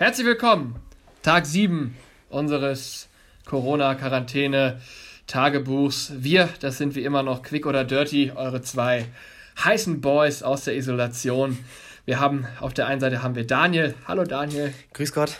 Herzlich 0.00 0.26
willkommen. 0.26 0.74
Tag 1.20 1.44
7 1.44 1.94
unseres 2.30 3.10
Corona-Quarantäne-Tagebuchs. 3.44 6.12
Wir, 6.16 6.48
das 6.60 6.78
sind 6.78 6.94
wie 6.94 7.04
immer 7.04 7.22
noch 7.22 7.42
Quick 7.42 7.66
oder 7.66 7.84
Dirty, 7.84 8.32
eure 8.34 8.62
zwei 8.62 9.04
heißen 9.62 10.00
Boys 10.00 10.42
aus 10.42 10.64
der 10.64 10.74
Isolation. 10.74 11.58
Wir 12.06 12.18
haben 12.18 12.46
auf 12.60 12.72
der 12.72 12.86
einen 12.86 13.02
Seite 13.02 13.22
haben 13.22 13.34
wir 13.34 13.46
Daniel. 13.46 13.94
Hallo 14.08 14.24
Daniel. 14.24 14.72
Grüß 14.94 15.12
Gott. 15.12 15.36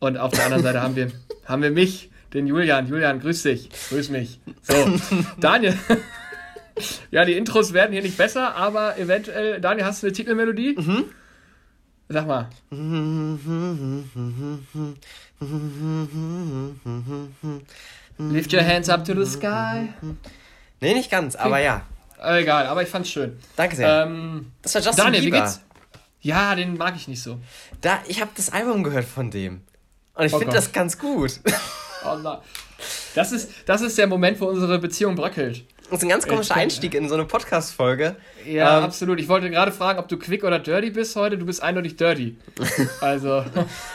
Und 0.00 0.18
auf 0.18 0.32
der 0.32 0.46
anderen 0.46 0.64
Seite 0.64 0.82
haben 0.82 0.96
wir, 0.96 1.12
haben 1.44 1.62
wir 1.62 1.70
mich, 1.70 2.10
den 2.32 2.48
Julian. 2.48 2.88
Julian, 2.88 3.20
grüß 3.20 3.44
dich. 3.44 3.68
Grüß 3.88 4.08
mich. 4.08 4.40
So, 4.62 4.98
Daniel. 5.38 5.78
ja, 7.12 7.24
die 7.24 7.34
Intros 7.34 7.72
werden 7.72 7.92
hier 7.92 8.02
nicht 8.02 8.16
besser, 8.16 8.56
aber 8.56 8.98
eventuell, 8.98 9.60
Daniel, 9.60 9.86
hast 9.86 10.02
du 10.02 10.08
eine 10.08 10.12
Titelmelodie? 10.12 10.74
Mhm. 10.76 11.04
Sag 12.08 12.26
mal. 12.26 12.48
Lift 18.18 18.52
your 18.52 18.62
hands 18.62 18.88
up 18.88 19.04
to 19.04 19.14
the 19.14 19.26
sky. 19.26 19.88
Nee, 20.80 20.94
nicht 20.94 21.10
ganz, 21.10 21.34
aber 21.36 21.58
ja. 21.60 21.82
Egal, 22.22 22.66
aber 22.66 22.82
ich 22.82 22.88
fand's 22.88 23.10
schön. 23.10 23.38
Danke 23.56 23.76
sehr. 23.76 24.04
Ähm, 24.04 24.52
das 24.62 24.74
war 24.74 24.82
Justin 24.82 25.04
Daniel, 25.04 25.24
Bieber. 25.24 25.36
Wie 25.36 25.40
geht's? 25.40 25.60
Ja, 26.20 26.54
den 26.54 26.76
mag 26.76 26.96
ich 26.96 27.08
nicht 27.08 27.22
so. 27.22 27.38
Da, 27.80 28.00
ich 28.06 28.20
habe 28.20 28.30
das 28.34 28.50
Album 28.50 28.82
gehört 28.82 29.04
von 29.04 29.30
dem. 29.30 29.62
Und 30.14 30.24
ich 30.24 30.32
oh 30.32 30.38
finde 30.38 30.54
das 30.54 30.72
ganz 30.72 30.98
gut. 30.98 31.40
Oh 32.06 32.16
nein. 32.16 32.38
Das 33.14 33.32
ist, 33.32 33.50
das 33.66 33.80
ist 33.80 33.96
der 33.96 34.06
Moment, 34.06 34.40
wo 34.40 34.46
unsere 34.46 34.78
Beziehung 34.78 35.14
bröckelt. 35.14 35.64
Das 35.94 36.02
ist 36.02 36.06
ein 36.06 36.10
ganz 36.10 36.26
komischer 36.26 36.56
Einstieg 36.56 36.92
in 36.94 37.08
so 37.08 37.14
eine 37.14 37.24
Podcast-Folge. 37.24 38.16
Ja, 38.44 38.78
ähm, 38.78 38.84
absolut. 38.84 39.20
Ich 39.20 39.28
wollte 39.28 39.48
gerade 39.48 39.70
fragen, 39.70 40.00
ob 40.00 40.08
du 40.08 40.18
quick 40.18 40.42
oder 40.42 40.58
dirty 40.58 40.90
bist 40.90 41.14
heute. 41.14 41.38
Du 41.38 41.46
bist 41.46 41.62
eindeutig 41.62 41.94
dirty. 41.94 42.36
Also. 43.00 43.44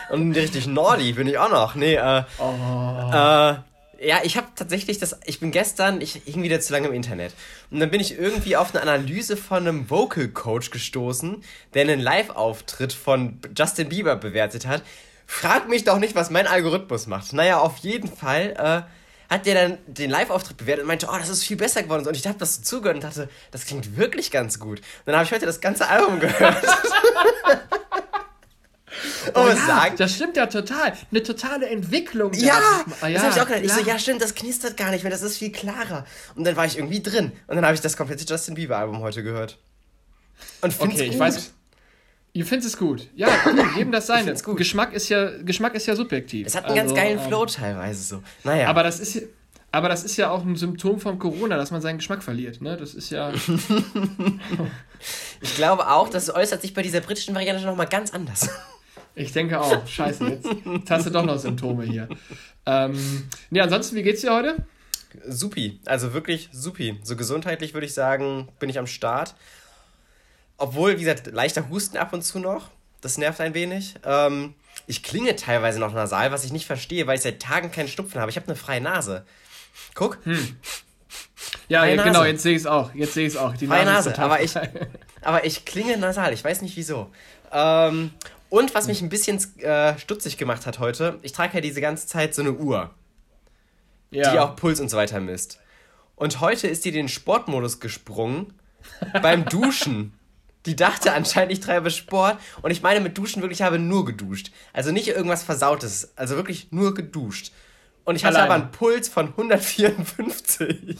Und 0.09 0.33
richtig 0.33 0.65
naughty 0.65 1.11
bin 1.11 1.27
ich 1.27 1.37
auch 1.37 1.51
noch. 1.51 1.75
Nee, 1.75 1.95
äh. 1.95 2.23
Oh. 2.37 3.11
Äh, 3.11 4.07
ja, 4.07 4.19
ich 4.23 4.37
habe 4.37 4.47
tatsächlich 4.55 4.97
das. 4.97 5.19
Ich 5.25 5.41
bin 5.41 5.51
gestern, 5.51 5.99
ich 5.99 6.21
hing 6.23 6.41
wieder 6.41 6.61
zu 6.61 6.71
lange 6.71 6.87
im 6.87 6.93
Internet. 6.93 7.33
Und 7.69 7.81
dann 7.81 7.91
bin 7.91 7.99
ich 7.99 8.17
irgendwie 8.17 8.55
auf 8.55 8.73
eine 8.73 8.81
Analyse 8.81 9.35
von 9.35 9.67
einem 9.67 9.89
Vocal 9.89 10.29
Coach 10.29 10.71
gestoßen, 10.71 11.43
der 11.73 11.81
einen 11.81 11.99
Live-Auftritt 11.99 12.93
von 12.93 13.39
Justin 13.57 13.89
Bieber 13.89 14.15
bewertet 14.15 14.65
hat. 14.65 14.83
Frag 15.27 15.67
mich 15.67 15.83
doch 15.83 15.99
nicht, 15.99 16.15
was 16.15 16.29
mein 16.29 16.47
Algorithmus 16.47 17.07
macht. 17.07 17.33
Naja, 17.33 17.59
auf 17.59 17.77
jeden 17.79 18.07
Fall. 18.07 18.85
Äh, 18.87 18.98
hat 19.29 19.45
der 19.45 19.53
dann 19.53 19.77
den 19.85 20.09
Live-Auftritt 20.09 20.57
bewertet 20.57 20.83
und 20.83 20.87
meinte, 20.87 21.07
oh, 21.09 21.17
das 21.17 21.29
ist 21.29 21.43
viel 21.43 21.57
besser 21.57 21.83
geworden. 21.83 22.07
Und 22.07 22.17
ich 22.17 22.25
habe 22.25 22.39
das 22.39 22.55
so 22.55 22.61
zugehört 22.63 22.95
und 22.95 23.03
dachte, 23.03 23.29
das 23.51 23.65
klingt 23.65 23.95
wirklich 23.95 24.31
ganz 24.31 24.59
gut. 24.59 24.79
Und 24.79 24.85
dann 25.05 25.15
habe 25.15 25.25
ich 25.25 25.31
heute 25.31 25.45
das 25.45 25.61
ganze 25.61 25.87
Album 25.87 26.19
gehört. 26.19 26.63
oh, 29.35 29.47
ja, 29.47 29.55
sagen? 29.55 29.95
Das 29.97 30.15
stimmt 30.15 30.35
ja 30.35 30.47
total. 30.47 30.93
Eine 31.11 31.21
totale 31.21 31.69
Entwicklung. 31.69 32.33
Ja, 32.33 32.59
ah, 33.01 33.07
ja 33.07 33.13
das 33.13 33.23
habe 33.23 33.35
ich 33.35 33.41
auch 33.41 33.47
gedacht. 33.47 33.63
Ich 33.63 33.73
so, 33.73 33.81
ja, 33.81 33.99
stimmt, 33.99 34.21
das 34.21 34.33
knistert 34.33 34.77
gar 34.77 34.89
nicht 34.89 35.03
mehr, 35.03 35.11
das 35.11 35.21
ist 35.21 35.37
viel 35.37 35.51
klarer. 35.51 36.05
Und 36.35 36.45
dann 36.45 36.55
war 36.55 36.65
ich 36.65 36.77
irgendwie 36.77 37.03
drin. 37.03 37.31
Und 37.47 37.55
dann 37.55 37.65
habe 37.65 37.75
ich 37.75 37.81
das 37.81 37.95
komplette 37.95 38.25
Justin 38.25 38.55
Bieber-Album 38.55 38.99
heute 38.99 39.21
gehört. 39.21 39.59
Und 40.61 40.73
finde 40.73 40.95
okay, 40.95 41.05
gut. 41.05 41.13
ich 41.13 41.19
weiß. 41.19 41.51
Ihr 42.33 42.45
findet 42.45 42.67
es 42.67 42.77
gut. 42.77 43.07
Ja, 43.15 43.27
gut, 43.43 43.55
jedem 43.75 43.91
das 43.91 44.07
seine. 44.07 44.33
Geschmack 44.33 44.93
ist 44.93 45.09
ja 45.09 45.29
Geschmack 45.41 45.75
ist 45.75 45.87
ja 45.87 45.95
subjektiv. 45.95 46.47
Es 46.47 46.55
hat 46.55 46.65
einen 46.65 46.79
also, 46.79 46.93
ganz 46.93 46.99
geilen 46.99 47.19
Flow 47.19 47.43
ähm, 47.43 47.47
teilweise 47.47 48.03
so. 48.03 48.23
Naja. 48.43 48.67
Aber 48.67 48.83
das 48.83 48.99
ist 48.99 49.23
aber 49.71 49.87
das 49.87 50.03
ist 50.03 50.17
ja 50.17 50.31
auch 50.31 50.43
ein 50.43 50.55
Symptom 50.55 50.99
von 50.99 51.19
Corona, 51.19 51.57
dass 51.57 51.71
man 51.71 51.81
seinen 51.81 51.97
Geschmack 51.97 52.23
verliert. 52.23 52.61
Ne? 52.61 52.75
Das 52.75 52.95
ist 52.95 53.11
ja. 53.11 53.31
ich 55.41 55.55
glaube 55.55 55.89
auch, 55.89 56.09
das 56.09 56.33
äußert 56.33 56.61
sich 56.61 56.73
bei 56.73 56.81
dieser 56.81 57.01
britischen 57.01 57.35
Variante 57.35 57.65
nochmal 57.65 57.87
ganz 57.87 58.11
anders. 58.11 58.49
Ich 59.15 59.33
denke 59.33 59.59
auch. 59.59 59.85
Scheiße, 59.85 60.23
jetzt, 60.29 60.47
jetzt 60.65 60.91
hast 60.91 61.07
du 61.07 61.09
doch 61.09 61.25
noch 61.25 61.37
Symptome 61.37 61.83
hier. 61.83 62.07
Ähm, 62.65 63.27
nee, 63.49 63.59
ansonsten, 63.59 63.97
wie 63.97 64.03
geht's 64.03 64.21
dir 64.21 64.33
heute? 64.33 64.63
Supi. 65.27 65.81
Also 65.85 66.13
wirklich 66.13 66.47
supi. 66.53 66.97
So 67.03 67.17
gesundheitlich 67.17 67.73
würde 67.73 67.85
ich 67.85 67.93
sagen, 67.93 68.47
bin 68.59 68.69
ich 68.69 68.79
am 68.79 68.87
Start. 68.87 69.35
Obwohl, 70.59 70.95
wie 70.97 71.03
gesagt, 71.03 71.27
leichter 71.27 71.69
Husten 71.69 71.97
ab 71.97 72.13
und 72.13 72.21
zu 72.21 72.39
noch. 72.39 72.69
Das 73.01 73.17
nervt 73.17 73.39
ein 73.41 73.53
wenig. 73.53 73.95
Ähm, 74.03 74.55
ich 74.87 75.03
klinge 75.03 75.35
teilweise 75.35 75.79
noch 75.79 75.93
nasal, 75.93 76.31
was 76.31 76.43
ich 76.43 76.51
nicht 76.51 76.65
verstehe, 76.65 77.07
weil 77.07 77.15
ich 77.15 77.21
seit 77.21 77.41
Tagen 77.41 77.71
keinen 77.71 77.87
Schnupfen 77.87 78.19
habe. 78.19 78.29
Ich 78.29 78.35
habe 78.35 78.47
eine 78.47 78.55
freie 78.55 78.81
Nase. 78.81 79.25
Guck. 79.95 80.17
Hm. 80.25 80.57
Ja, 81.69 81.85
ja 81.85 82.03
genau, 82.03 82.23
jetzt 82.23 82.43
sehe 82.43 82.55
ich 82.55 82.61
es 82.61 82.67
auch. 82.67 82.93
Jetzt 82.93 83.13
sehe 83.13 83.25
ich 83.25 83.33
es 83.33 83.39
auch. 83.39 83.55
Die 83.55 83.67
freie 83.67 83.85
Nase, 83.85 84.09
Nase 84.09 84.21
aber, 84.21 84.41
ich, 84.41 84.53
aber 85.21 85.45
ich 85.45 85.65
klinge 85.65 85.97
nasal. 85.97 86.33
Ich 86.33 86.43
weiß 86.43 86.61
nicht 86.61 86.75
wieso. 86.75 87.09
Ähm, 87.51 88.11
und 88.49 88.73
was 88.75 88.87
mich 88.87 89.01
ein 89.01 89.09
bisschen 89.09 89.39
äh, 89.59 89.97
stutzig 89.97 90.37
gemacht 90.37 90.65
hat 90.65 90.79
heute, 90.79 91.19
ich 91.21 91.31
trage 91.31 91.55
ja 91.55 91.61
diese 91.61 91.81
ganze 91.81 92.07
Zeit 92.07 92.33
so 92.33 92.41
eine 92.41 92.53
Uhr, 92.53 92.89
ja. 94.11 94.31
die 94.31 94.39
auch 94.39 94.55
Puls 94.55 94.79
und 94.79 94.89
so 94.89 94.97
weiter 94.97 95.19
misst. 95.19 95.59
Und 96.15 96.41
heute 96.41 96.67
ist 96.67 96.83
die 96.83 96.91
den 96.91 97.07
Sportmodus 97.07 97.79
gesprungen 97.79 98.53
beim 99.21 99.45
Duschen. 99.45 100.18
Die 100.69 100.75
dachte 100.75 101.13
anscheinend, 101.13 101.51
ich 101.51 101.61
treibe 101.61 101.89
Sport. 101.89 102.37
Und 102.61 102.69
ich 102.69 102.83
meine 102.83 102.99
mit 102.99 103.17
Duschen 103.17 103.41
wirklich, 103.41 103.59
ich 103.59 103.65
habe 103.65 103.79
nur 103.79 104.05
geduscht. 104.05 104.51
Also 104.71 104.91
nicht 104.91 105.07
irgendwas 105.07 105.41
Versautes. 105.41 106.11
Also 106.15 106.35
wirklich 106.35 106.67
nur 106.69 106.93
geduscht. 106.93 107.51
Und 108.05 108.15
ich 108.15 108.23
hatte 108.23 108.39
aber 108.39 108.53
einen 108.53 108.69
Puls 108.69 109.09
von 109.09 109.29
154. 109.29 110.95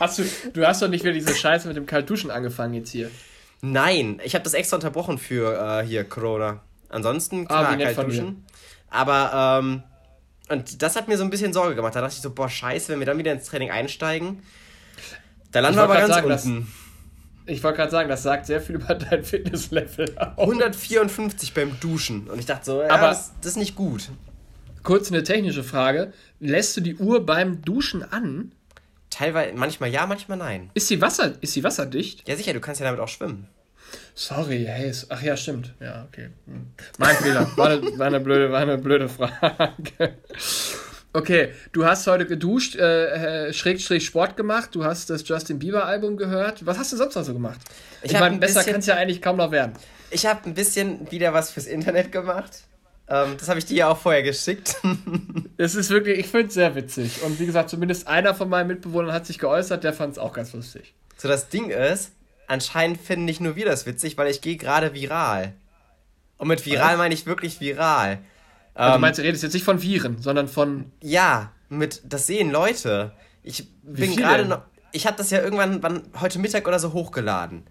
hast 0.00 0.18
du, 0.18 0.24
du 0.52 0.66
hast 0.66 0.82
doch 0.82 0.88
nicht 0.88 1.04
wieder 1.04 1.14
diese 1.14 1.32
Scheiße 1.32 1.68
mit 1.68 1.76
dem 1.76 1.86
Kaltduschen 1.86 2.32
angefangen 2.32 2.74
jetzt 2.74 2.90
hier. 2.90 3.08
Nein, 3.60 4.20
ich 4.24 4.34
habe 4.34 4.42
das 4.42 4.54
extra 4.54 4.78
unterbrochen 4.78 5.18
für 5.18 5.80
äh, 5.80 5.86
hier 5.86 6.02
Corona. 6.02 6.60
Ansonsten, 6.88 7.42
ah, 7.42 7.46
klar, 7.46 7.70
ah, 7.70 7.76
Kaltduschen. 7.76 8.44
Aber, 8.90 9.60
ähm, 9.62 9.84
und 10.48 10.82
das 10.82 10.96
hat 10.96 11.06
mir 11.06 11.16
so 11.16 11.22
ein 11.22 11.30
bisschen 11.30 11.52
Sorge 11.52 11.76
gemacht. 11.76 11.94
Da 11.94 12.00
dachte 12.00 12.14
ich 12.16 12.20
so, 12.20 12.34
boah, 12.34 12.48
scheiße, 12.48 12.88
wenn 12.88 12.98
wir 12.98 13.06
dann 13.06 13.18
wieder 13.18 13.30
ins 13.30 13.44
Training 13.44 13.70
einsteigen, 13.70 14.42
da 15.52 15.60
landen 15.60 15.78
wir 15.78 15.84
aber 15.84 15.94
ganz 15.94 16.08
sagen, 16.08 16.30
unten. 16.30 16.66
Das, 17.46 17.54
ich 17.54 17.62
wollte 17.62 17.76
gerade 17.76 17.90
sagen, 17.90 18.08
das 18.08 18.22
sagt 18.22 18.46
sehr 18.46 18.60
viel 18.60 18.76
über 18.76 18.94
dein 18.94 19.24
Fitnesslevel 19.24 20.18
aus. 20.18 20.38
154 20.38 21.54
beim 21.54 21.78
Duschen. 21.80 22.28
Und 22.28 22.38
ich 22.38 22.46
dachte 22.46 22.64
so, 22.64 22.82
ja, 22.82 22.90
aber 22.90 23.08
das, 23.08 23.32
das 23.40 23.52
ist 23.52 23.56
nicht 23.58 23.76
gut. 23.76 24.10
Kurz 24.82 25.10
eine 25.10 25.22
technische 25.22 25.62
Frage. 25.62 26.12
Lässt 26.40 26.76
du 26.76 26.80
die 26.80 26.96
Uhr 26.96 27.24
beim 27.24 27.62
Duschen 27.62 28.02
an? 28.02 28.52
Teilweise, 29.10 29.54
manchmal 29.54 29.90
ja, 29.90 30.06
manchmal 30.06 30.38
nein. 30.38 30.70
Ist 30.74 30.88
sie, 30.88 31.00
Wasser, 31.00 31.34
ist 31.40 31.52
sie 31.52 31.62
wasserdicht? 31.62 32.26
Ja, 32.26 32.34
sicher, 32.36 32.54
du 32.54 32.60
kannst 32.60 32.80
ja 32.80 32.86
damit 32.86 33.00
auch 33.00 33.08
schwimmen. 33.08 33.46
Sorry, 34.14 34.64
hey, 34.66 34.92
ach 35.10 35.22
ja, 35.22 35.36
stimmt. 35.36 35.74
Ja, 35.80 36.06
okay. 36.08 36.30
Hm. 36.46 36.72
Mein 36.98 37.16
Fehler. 37.16 37.50
War 37.56 37.68
eine, 37.68 37.98
war 37.98 38.06
eine, 38.06 38.20
blöde, 38.20 38.50
war 38.50 38.60
eine 38.60 38.78
blöde 38.78 39.08
Frage. 39.08 40.16
Okay, 41.14 41.52
du 41.72 41.84
hast 41.84 42.06
heute 42.06 42.24
geduscht, 42.24 42.74
äh, 42.76 43.48
äh, 43.48 43.52
Schrägstrich 43.52 44.06
Sport 44.06 44.36
gemacht, 44.36 44.74
du 44.74 44.84
hast 44.84 45.10
das 45.10 45.28
Justin 45.28 45.58
Bieber 45.58 45.84
Album 45.84 46.16
gehört. 46.16 46.64
Was 46.64 46.78
hast 46.78 46.92
du 46.92 46.96
sonst 46.96 47.14
noch 47.14 47.24
so 47.24 47.34
gemacht? 47.34 47.60
Ich, 48.02 48.12
ich 48.12 48.18
meine, 48.18 48.38
besser 48.38 48.64
kann 48.64 48.76
es 48.76 48.86
ja 48.86 48.94
eigentlich 48.94 49.20
kaum 49.20 49.36
noch 49.36 49.50
werden. 49.50 49.74
Ich 50.10 50.24
habe 50.24 50.40
ein 50.46 50.54
bisschen 50.54 51.10
wieder 51.10 51.34
was 51.34 51.50
fürs 51.50 51.66
Internet 51.66 52.12
gemacht. 52.12 52.62
Ähm, 53.08 53.36
das 53.38 53.50
habe 53.50 53.58
ich 53.58 53.66
dir 53.66 53.76
ja 53.76 53.88
auch 53.88 53.98
vorher 53.98 54.22
geschickt. 54.22 54.76
Es 55.58 55.76
ist 55.76 55.90
wirklich, 55.90 56.18
ich 56.18 56.26
finde 56.26 56.48
es 56.48 56.54
sehr 56.54 56.74
witzig. 56.74 57.22
Und 57.22 57.38
wie 57.38 57.46
gesagt, 57.46 57.70
zumindest 57.70 58.08
einer 58.08 58.34
von 58.34 58.48
meinen 58.48 58.66
Mitbewohnern 58.66 59.12
hat 59.12 59.26
sich 59.26 59.38
geäußert, 59.38 59.84
der 59.84 59.92
fand 59.92 60.12
es 60.12 60.18
auch 60.18 60.32
ganz 60.32 60.52
lustig. 60.54 60.92
So, 61.16 61.28
das 61.28 61.50
Ding 61.50 61.70
ist, 61.70 62.10
anscheinend 62.48 63.00
finden 63.00 63.26
nicht 63.26 63.40
nur 63.40 63.54
wir 63.54 63.66
das 63.66 63.86
witzig, 63.86 64.18
weil 64.18 64.28
ich 64.28 64.40
gehe 64.40 64.56
gerade 64.56 64.92
viral. 64.92 65.52
Und 66.36 66.48
mit 66.48 66.66
viral 66.66 66.96
meine 66.96 67.14
ich 67.14 67.26
wirklich 67.26 67.60
viral. 67.60 68.18
Also 68.74 68.94
du 68.94 69.00
meinst, 69.00 69.18
du 69.18 69.22
redest 69.22 69.42
jetzt 69.42 69.52
nicht 69.52 69.64
von 69.64 69.82
Viren, 69.82 70.20
sondern 70.20 70.48
von. 70.48 70.90
Ja, 71.00 71.52
mit, 71.68 72.02
das 72.04 72.26
sehen 72.26 72.50
Leute. 72.50 73.12
Ich 73.42 73.68
bin 73.82 74.16
gerade 74.16 74.44
noch. 74.46 74.62
Ich 74.92 75.06
habe 75.06 75.16
das 75.16 75.30
ja 75.30 75.40
irgendwann 75.40 75.82
wann, 75.82 76.02
heute 76.20 76.38
Mittag 76.38 76.68
oder 76.68 76.78
so 76.78 76.92
hochgeladen. 76.92 77.64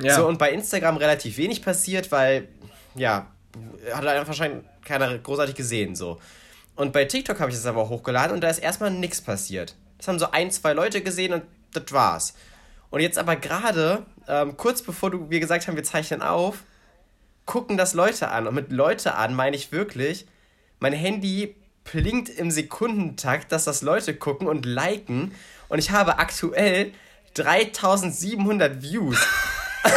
Ja. 0.00 0.16
So, 0.16 0.26
und 0.26 0.38
bei 0.38 0.52
Instagram 0.52 0.96
relativ 0.96 1.36
wenig 1.36 1.62
passiert, 1.62 2.10
weil, 2.12 2.48
ja, 2.94 3.26
hat 3.92 4.06
einfach 4.06 4.28
wahrscheinlich 4.28 4.64
keiner 4.84 5.16
großartig 5.18 5.54
gesehen, 5.54 5.94
so. 5.94 6.18
Und 6.74 6.92
bei 6.92 7.04
TikTok 7.04 7.38
habe 7.40 7.50
ich 7.50 7.56
das 7.56 7.66
aber 7.66 7.82
auch 7.82 7.90
hochgeladen 7.90 8.34
und 8.34 8.40
da 8.42 8.48
ist 8.48 8.58
erstmal 8.58 8.90
nichts 8.90 9.20
passiert. 9.20 9.76
Das 9.98 10.08
haben 10.08 10.18
so 10.18 10.30
ein, 10.30 10.50
zwei 10.50 10.72
Leute 10.72 11.02
gesehen 11.02 11.32
und 11.32 11.42
das 11.72 11.84
war's. 11.92 12.34
Und 12.90 13.00
jetzt 13.00 13.18
aber 13.18 13.36
gerade, 13.36 14.04
ähm, 14.26 14.56
kurz 14.56 14.82
bevor 14.82 15.10
du, 15.10 15.30
wir 15.30 15.40
gesagt 15.40 15.66
haben, 15.68 15.76
wir 15.76 15.84
zeichnen 15.84 16.22
auf, 16.22 16.64
gucken 17.46 17.76
das 17.76 17.94
Leute 17.94 18.28
an. 18.28 18.46
Und 18.46 18.54
mit 18.54 18.72
Leute 18.72 19.14
an 19.14 19.34
meine 19.34 19.56
ich 19.56 19.72
wirklich, 19.72 20.26
mein 20.80 20.92
Handy 20.92 21.56
blinkt 21.84 22.28
im 22.28 22.50
Sekundentakt, 22.50 23.52
dass 23.52 23.64
das 23.64 23.82
Leute 23.82 24.14
gucken 24.14 24.46
und 24.46 24.66
liken. 24.66 25.34
Und 25.68 25.78
ich 25.78 25.90
habe 25.90 26.18
aktuell 26.18 26.92
3700 27.34 28.82
Views. 28.82 29.18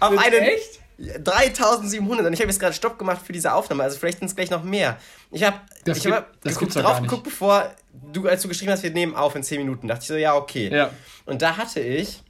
Auf 0.00 0.16
eine. 0.18 0.36
Echt? 0.52 0.80
3700 1.00 2.26
und 2.26 2.32
ich 2.34 2.40
habe 2.40 2.50
jetzt 2.50 2.60
gerade 2.60 2.74
Stopp 2.74 2.98
gemacht 2.98 3.22
für 3.24 3.32
diese 3.32 3.54
Aufnahme, 3.54 3.82
also 3.84 3.98
vielleicht 3.98 4.18
sind 4.18 4.28
es 4.28 4.36
gleich 4.36 4.50
noch 4.50 4.62
mehr. 4.62 4.98
Ich 5.30 5.42
habe 5.42 5.58
ich 5.86 6.06
hab 6.06 6.42
geguckt, 6.42 6.76
drauf 6.76 7.00
geguckt, 7.00 7.24
bevor 7.24 7.70
du, 8.12 8.28
als 8.28 8.42
du 8.42 8.48
geschrieben 8.48 8.70
hast, 8.70 8.82
wir 8.82 8.90
nehmen 8.90 9.14
auf 9.14 9.34
in 9.34 9.42
10 9.42 9.60
Minuten, 9.60 9.88
dachte 9.88 10.02
ich 10.02 10.08
so, 10.08 10.16
ja, 10.16 10.34
okay. 10.34 10.68
Ja. 10.70 10.90
Und 11.24 11.40
da 11.40 11.56
hatte 11.56 11.80
ich 11.80 12.22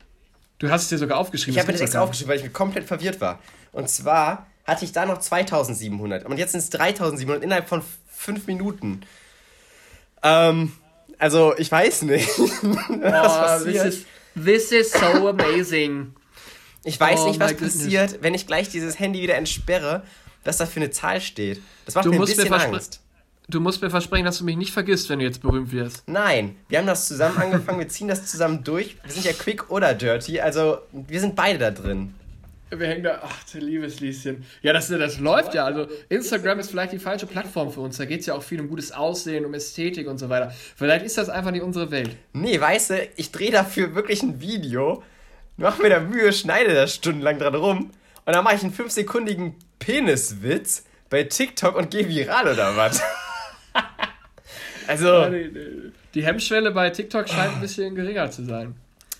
Du 0.60 0.70
hast 0.70 0.82
es 0.82 0.88
dir 0.90 0.98
sogar 0.98 1.18
aufgeschrieben. 1.18 1.54
Ich 1.54 1.58
habe 1.58 1.68
mir 1.68 1.72
das 1.72 1.80
extra 1.80 2.00
aufgeschrieben, 2.00 2.28
weil 2.28 2.36
ich 2.36 2.44
mir 2.44 2.50
komplett 2.50 2.84
verwirrt 2.84 3.20
war. 3.20 3.40
Und 3.72 3.88
zwar 3.88 4.46
hatte 4.64 4.84
ich 4.84 4.92
da 4.92 5.06
noch 5.06 5.18
2700 5.18 6.26
und 6.26 6.36
jetzt 6.36 6.52
sind 6.52 6.60
es 6.60 6.70
3700 6.70 7.42
innerhalb 7.42 7.68
von 7.68 7.82
fünf 8.08 8.46
Minuten. 8.46 9.00
Ähm, 10.22 10.72
also, 11.18 11.56
ich 11.56 11.72
weiß 11.72 12.02
nicht. 12.02 12.28
was 12.38 13.62
oh, 13.62 13.64
this 13.64 13.84
is, 13.84 14.06
this 14.34 14.70
is 14.70 14.92
so 14.92 15.28
amazing. 15.28 16.14
Ich 16.84 17.00
weiß 17.00 17.20
oh, 17.20 17.28
nicht, 17.28 17.40
was 17.40 17.54
passiert, 17.54 18.22
wenn 18.22 18.34
ich 18.34 18.46
gleich 18.46 18.68
dieses 18.68 18.98
Handy 18.98 19.22
wieder 19.22 19.36
entsperre, 19.36 20.02
was 20.44 20.58
da 20.58 20.66
für 20.66 20.80
eine 20.80 20.90
Zahl 20.90 21.22
steht. 21.22 21.62
Das 21.86 21.94
macht 21.94 22.04
du 22.04 22.10
mir 22.10 22.16
ein 22.16 22.26
bisschen 22.26 22.52
Angst. 22.52 23.00
Du 23.50 23.58
musst 23.58 23.82
mir 23.82 23.90
versprechen, 23.90 24.24
dass 24.24 24.38
du 24.38 24.44
mich 24.44 24.56
nicht 24.56 24.72
vergisst, 24.72 25.10
wenn 25.10 25.18
du 25.18 25.24
jetzt 25.24 25.42
berühmt 25.42 25.72
wirst. 25.72 26.04
Nein, 26.06 26.54
wir 26.68 26.78
haben 26.78 26.86
das 26.86 27.08
zusammen 27.08 27.36
angefangen, 27.36 27.80
wir 27.80 27.88
ziehen 27.88 28.06
das 28.06 28.26
zusammen 28.26 28.62
durch. 28.62 28.96
Wir 29.02 29.12
sind 29.12 29.24
ja 29.24 29.32
quick 29.32 29.70
oder 29.70 29.92
dirty, 29.92 30.40
also 30.40 30.78
wir 30.92 31.18
sind 31.18 31.34
beide 31.34 31.58
da 31.58 31.70
drin. 31.72 32.14
Wir 32.70 32.86
hängen 32.86 33.02
da, 33.02 33.20
ach, 33.24 33.34
liebes 33.54 33.98
Lieschen. 33.98 34.44
Ja, 34.62 34.72
das, 34.72 34.86
das 34.86 35.18
läuft 35.18 35.54
ja. 35.54 35.64
Also, 35.64 35.88
Instagram 36.08 36.60
ist 36.60 36.70
vielleicht 36.70 36.92
die 36.92 37.00
falsche 37.00 37.26
Plattform 37.26 37.72
für 37.72 37.80
uns. 37.80 37.96
Da 37.96 38.04
geht 38.04 38.20
es 38.20 38.26
ja 38.26 38.34
auch 38.34 38.44
viel 38.44 38.60
um 38.60 38.68
gutes 38.68 38.92
Aussehen, 38.92 39.44
um 39.44 39.52
Ästhetik 39.54 40.06
und 40.06 40.18
so 40.18 40.28
weiter. 40.28 40.54
Vielleicht 40.76 41.04
ist 41.04 41.18
das 41.18 41.28
einfach 41.28 41.50
nicht 41.50 41.62
unsere 41.62 41.90
Welt. 41.90 42.16
Nee, 42.32 42.60
weißt 42.60 42.90
du, 42.90 43.08
ich 43.16 43.32
drehe 43.32 43.50
dafür 43.50 43.96
wirklich 43.96 44.22
ein 44.22 44.40
Video, 44.40 45.02
mach 45.56 45.80
mir 45.80 45.90
da 45.90 45.98
Mühe, 45.98 46.32
schneide 46.32 46.72
da 46.72 46.86
stundenlang 46.86 47.40
dran 47.40 47.56
rum 47.56 47.90
und 48.24 48.32
dann 48.32 48.44
mache 48.44 48.54
ich 48.54 48.62
einen 48.62 48.72
5-sekundigen 48.72 49.54
Peniswitz 49.80 50.84
bei 51.08 51.24
TikTok 51.24 51.74
und 51.74 51.90
gehe 51.90 52.08
viral 52.08 52.52
oder 52.52 52.76
was? 52.76 53.02
Also. 54.90 55.30
die, 56.14 56.24
Hemmschwelle 56.24 56.70
bei 56.72 56.90
TikTok 56.90 57.28
scheint 57.28 57.54
ein 57.54 57.60
bisschen 57.60 57.94
geringer 57.94 58.30
zu 58.30 58.44
sein. 58.44 58.74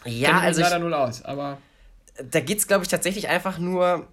Ja, 0.05 0.31
Kennt 0.31 0.43
also. 0.43 0.61
leider 0.63 0.79
null 0.79 0.95
aus, 0.95 1.25
aber 1.25 1.59
da 2.31 2.41
geht 2.41 2.59
es, 2.59 2.67
glaube 2.67 2.85
ich, 2.85 2.89
tatsächlich 2.89 3.29
einfach 3.29 3.59
nur 3.59 4.07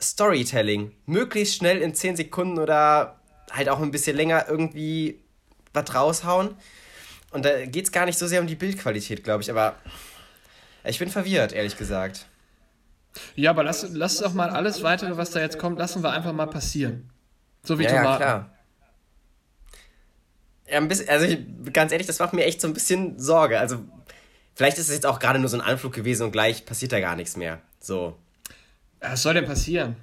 Storytelling. 0.00 0.92
Möglichst 1.06 1.56
schnell 1.56 1.78
in 1.78 1.94
10 1.94 2.16
Sekunden 2.16 2.58
oder 2.58 3.16
halt 3.50 3.68
auch 3.68 3.80
ein 3.80 3.90
bisschen 3.90 4.16
länger 4.16 4.46
irgendwie 4.48 5.20
was 5.72 5.94
raushauen. 5.94 6.56
Und 7.30 7.44
da 7.44 7.64
geht 7.66 7.84
es 7.84 7.92
gar 7.92 8.06
nicht 8.06 8.18
so 8.18 8.26
sehr 8.26 8.40
um 8.40 8.46
die 8.46 8.56
Bildqualität, 8.56 9.22
glaube 9.22 9.42
ich, 9.42 9.50
aber 9.50 9.76
ich 10.84 10.98
bin 10.98 11.10
verwirrt, 11.10 11.52
ehrlich 11.52 11.76
gesagt. 11.76 12.26
Ja, 13.34 13.50
aber 13.50 13.62
lass, 13.64 13.86
lass 13.92 14.18
doch 14.18 14.34
mal 14.34 14.50
alles 14.50 14.82
weitere, 14.82 15.16
was 15.16 15.30
da 15.30 15.40
jetzt 15.40 15.58
kommt, 15.58 15.78
lassen 15.78 16.02
wir 16.02 16.10
einfach 16.10 16.32
mal 16.32 16.46
passieren. 16.46 17.10
So 17.62 17.78
wie 17.78 17.84
ja, 17.84 17.90
Tomaten. 17.90 18.06
Ja, 18.06 18.16
klar. 18.16 18.56
Ja, 20.70 20.76
ein 20.76 20.88
bisschen, 20.88 21.08
also 21.08 21.26
ich, 21.26 21.38
ganz 21.72 21.92
ehrlich, 21.92 22.06
das 22.06 22.18
macht 22.18 22.32
mir 22.32 22.44
echt 22.44 22.60
so 22.60 22.68
ein 22.68 22.74
bisschen 22.74 23.18
Sorge. 23.18 23.58
Also 23.58 23.80
Vielleicht 24.60 24.76
ist 24.76 24.88
es 24.88 24.94
jetzt 24.94 25.06
auch 25.06 25.18
gerade 25.18 25.38
nur 25.38 25.48
so 25.48 25.56
ein 25.56 25.62
Anflug 25.62 25.94
gewesen 25.94 26.24
und 26.24 26.32
gleich 26.32 26.66
passiert 26.66 26.92
da 26.92 27.00
gar 27.00 27.16
nichts 27.16 27.34
mehr. 27.34 27.60
So. 27.80 28.18
Was 29.00 29.22
soll 29.22 29.32
denn 29.32 29.46
passieren? 29.46 29.96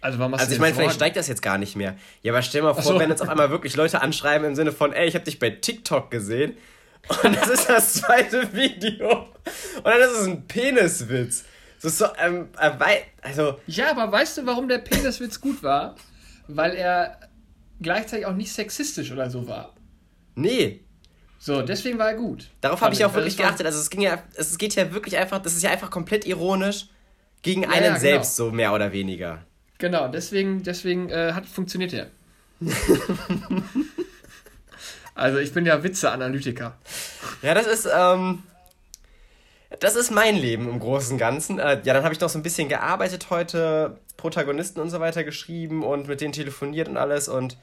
Also, 0.00 0.18
warum 0.18 0.34
also 0.34 0.52
ich 0.52 0.58
meine, 0.58 0.74
vielleicht 0.74 0.96
steigt 0.96 1.16
das 1.16 1.28
jetzt 1.28 1.42
gar 1.42 1.56
nicht 1.56 1.76
mehr. 1.76 1.94
Ja, 2.22 2.32
aber 2.32 2.42
stell 2.42 2.62
mal 2.62 2.74
vor, 2.74 2.82
so. 2.82 2.98
wenn 2.98 3.10
jetzt 3.10 3.22
auf 3.22 3.28
einmal 3.28 3.50
wirklich 3.50 3.76
Leute 3.76 4.02
anschreiben 4.02 4.44
im 4.48 4.56
Sinne 4.56 4.72
von, 4.72 4.92
ey, 4.92 5.06
ich 5.06 5.14
habe 5.14 5.24
dich 5.24 5.38
bei 5.38 5.50
TikTok 5.50 6.10
gesehen 6.10 6.56
und 7.22 7.36
das 7.36 7.48
ist 7.48 7.68
das 7.68 7.94
zweite 7.94 8.52
Video 8.52 9.28
und 9.76 9.84
dann 9.84 10.00
ist 10.00 10.18
es 10.18 10.26
ein 10.26 10.48
Peniswitz. 10.48 11.44
So, 11.78 11.88
so, 11.88 12.06
ähm, 12.20 12.48
äh, 12.58 12.70
also. 13.22 13.60
Ja, 13.68 13.92
aber 13.92 14.10
weißt 14.10 14.38
du, 14.38 14.46
warum 14.46 14.66
der 14.66 14.78
Peniswitz 14.78 15.40
gut 15.40 15.62
war? 15.62 15.94
Weil 16.48 16.74
er 16.74 17.20
gleichzeitig 17.80 18.26
auch 18.26 18.34
nicht 18.34 18.52
sexistisch 18.52 19.12
oder 19.12 19.30
so 19.30 19.46
war. 19.46 19.74
Nee, 20.34 20.80
so, 21.44 21.60
deswegen 21.60 21.98
war 21.98 22.10
er 22.10 22.14
gut. 22.14 22.50
Darauf 22.60 22.82
habe 22.82 22.94
ich 22.94 23.04
auch 23.04 23.12
wirklich 23.14 23.36
geachtet. 23.36 23.66
Also 23.66 23.80
es 23.80 23.90
ging 23.90 24.00
ja, 24.00 24.22
es 24.36 24.56
geht 24.58 24.76
ja 24.76 24.92
wirklich 24.92 25.16
einfach, 25.16 25.42
das 25.42 25.54
ist 25.54 25.64
ja 25.64 25.70
einfach 25.70 25.90
komplett 25.90 26.24
ironisch 26.24 26.86
gegen 27.42 27.64
ja, 27.64 27.70
einen 27.70 27.82
ja, 27.82 27.88
genau. 27.88 28.00
selbst, 28.00 28.36
so 28.36 28.52
mehr 28.52 28.72
oder 28.72 28.92
weniger. 28.92 29.42
Genau, 29.78 30.06
deswegen, 30.06 30.62
deswegen 30.62 31.10
äh, 31.10 31.32
hat 31.32 31.44
funktioniert 31.46 31.94
er. 31.94 32.06
also 35.16 35.38
ich 35.38 35.52
bin 35.52 35.66
ja 35.66 35.82
Witze-Analytiker. 35.82 36.78
Ja, 37.42 37.54
das 37.54 37.66
ist, 37.66 37.88
ähm, 37.92 38.44
das 39.80 39.96
ist 39.96 40.12
mein 40.12 40.36
Leben 40.36 40.68
im 40.68 40.78
Großen 40.78 41.14
und 41.14 41.18
Ganzen. 41.18 41.58
Äh, 41.58 41.80
ja, 41.82 41.92
dann 41.92 42.04
habe 42.04 42.14
ich 42.14 42.20
noch 42.20 42.28
so 42.28 42.38
ein 42.38 42.44
bisschen 42.44 42.68
gearbeitet 42.68 43.30
heute, 43.30 43.98
Protagonisten 44.16 44.80
und 44.80 44.90
so 44.90 45.00
weiter 45.00 45.24
geschrieben 45.24 45.82
und 45.82 46.06
mit 46.06 46.20
denen 46.20 46.32
telefoniert 46.32 46.86
und 46.86 46.98
alles 46.98 47.26
und 47.26 47.56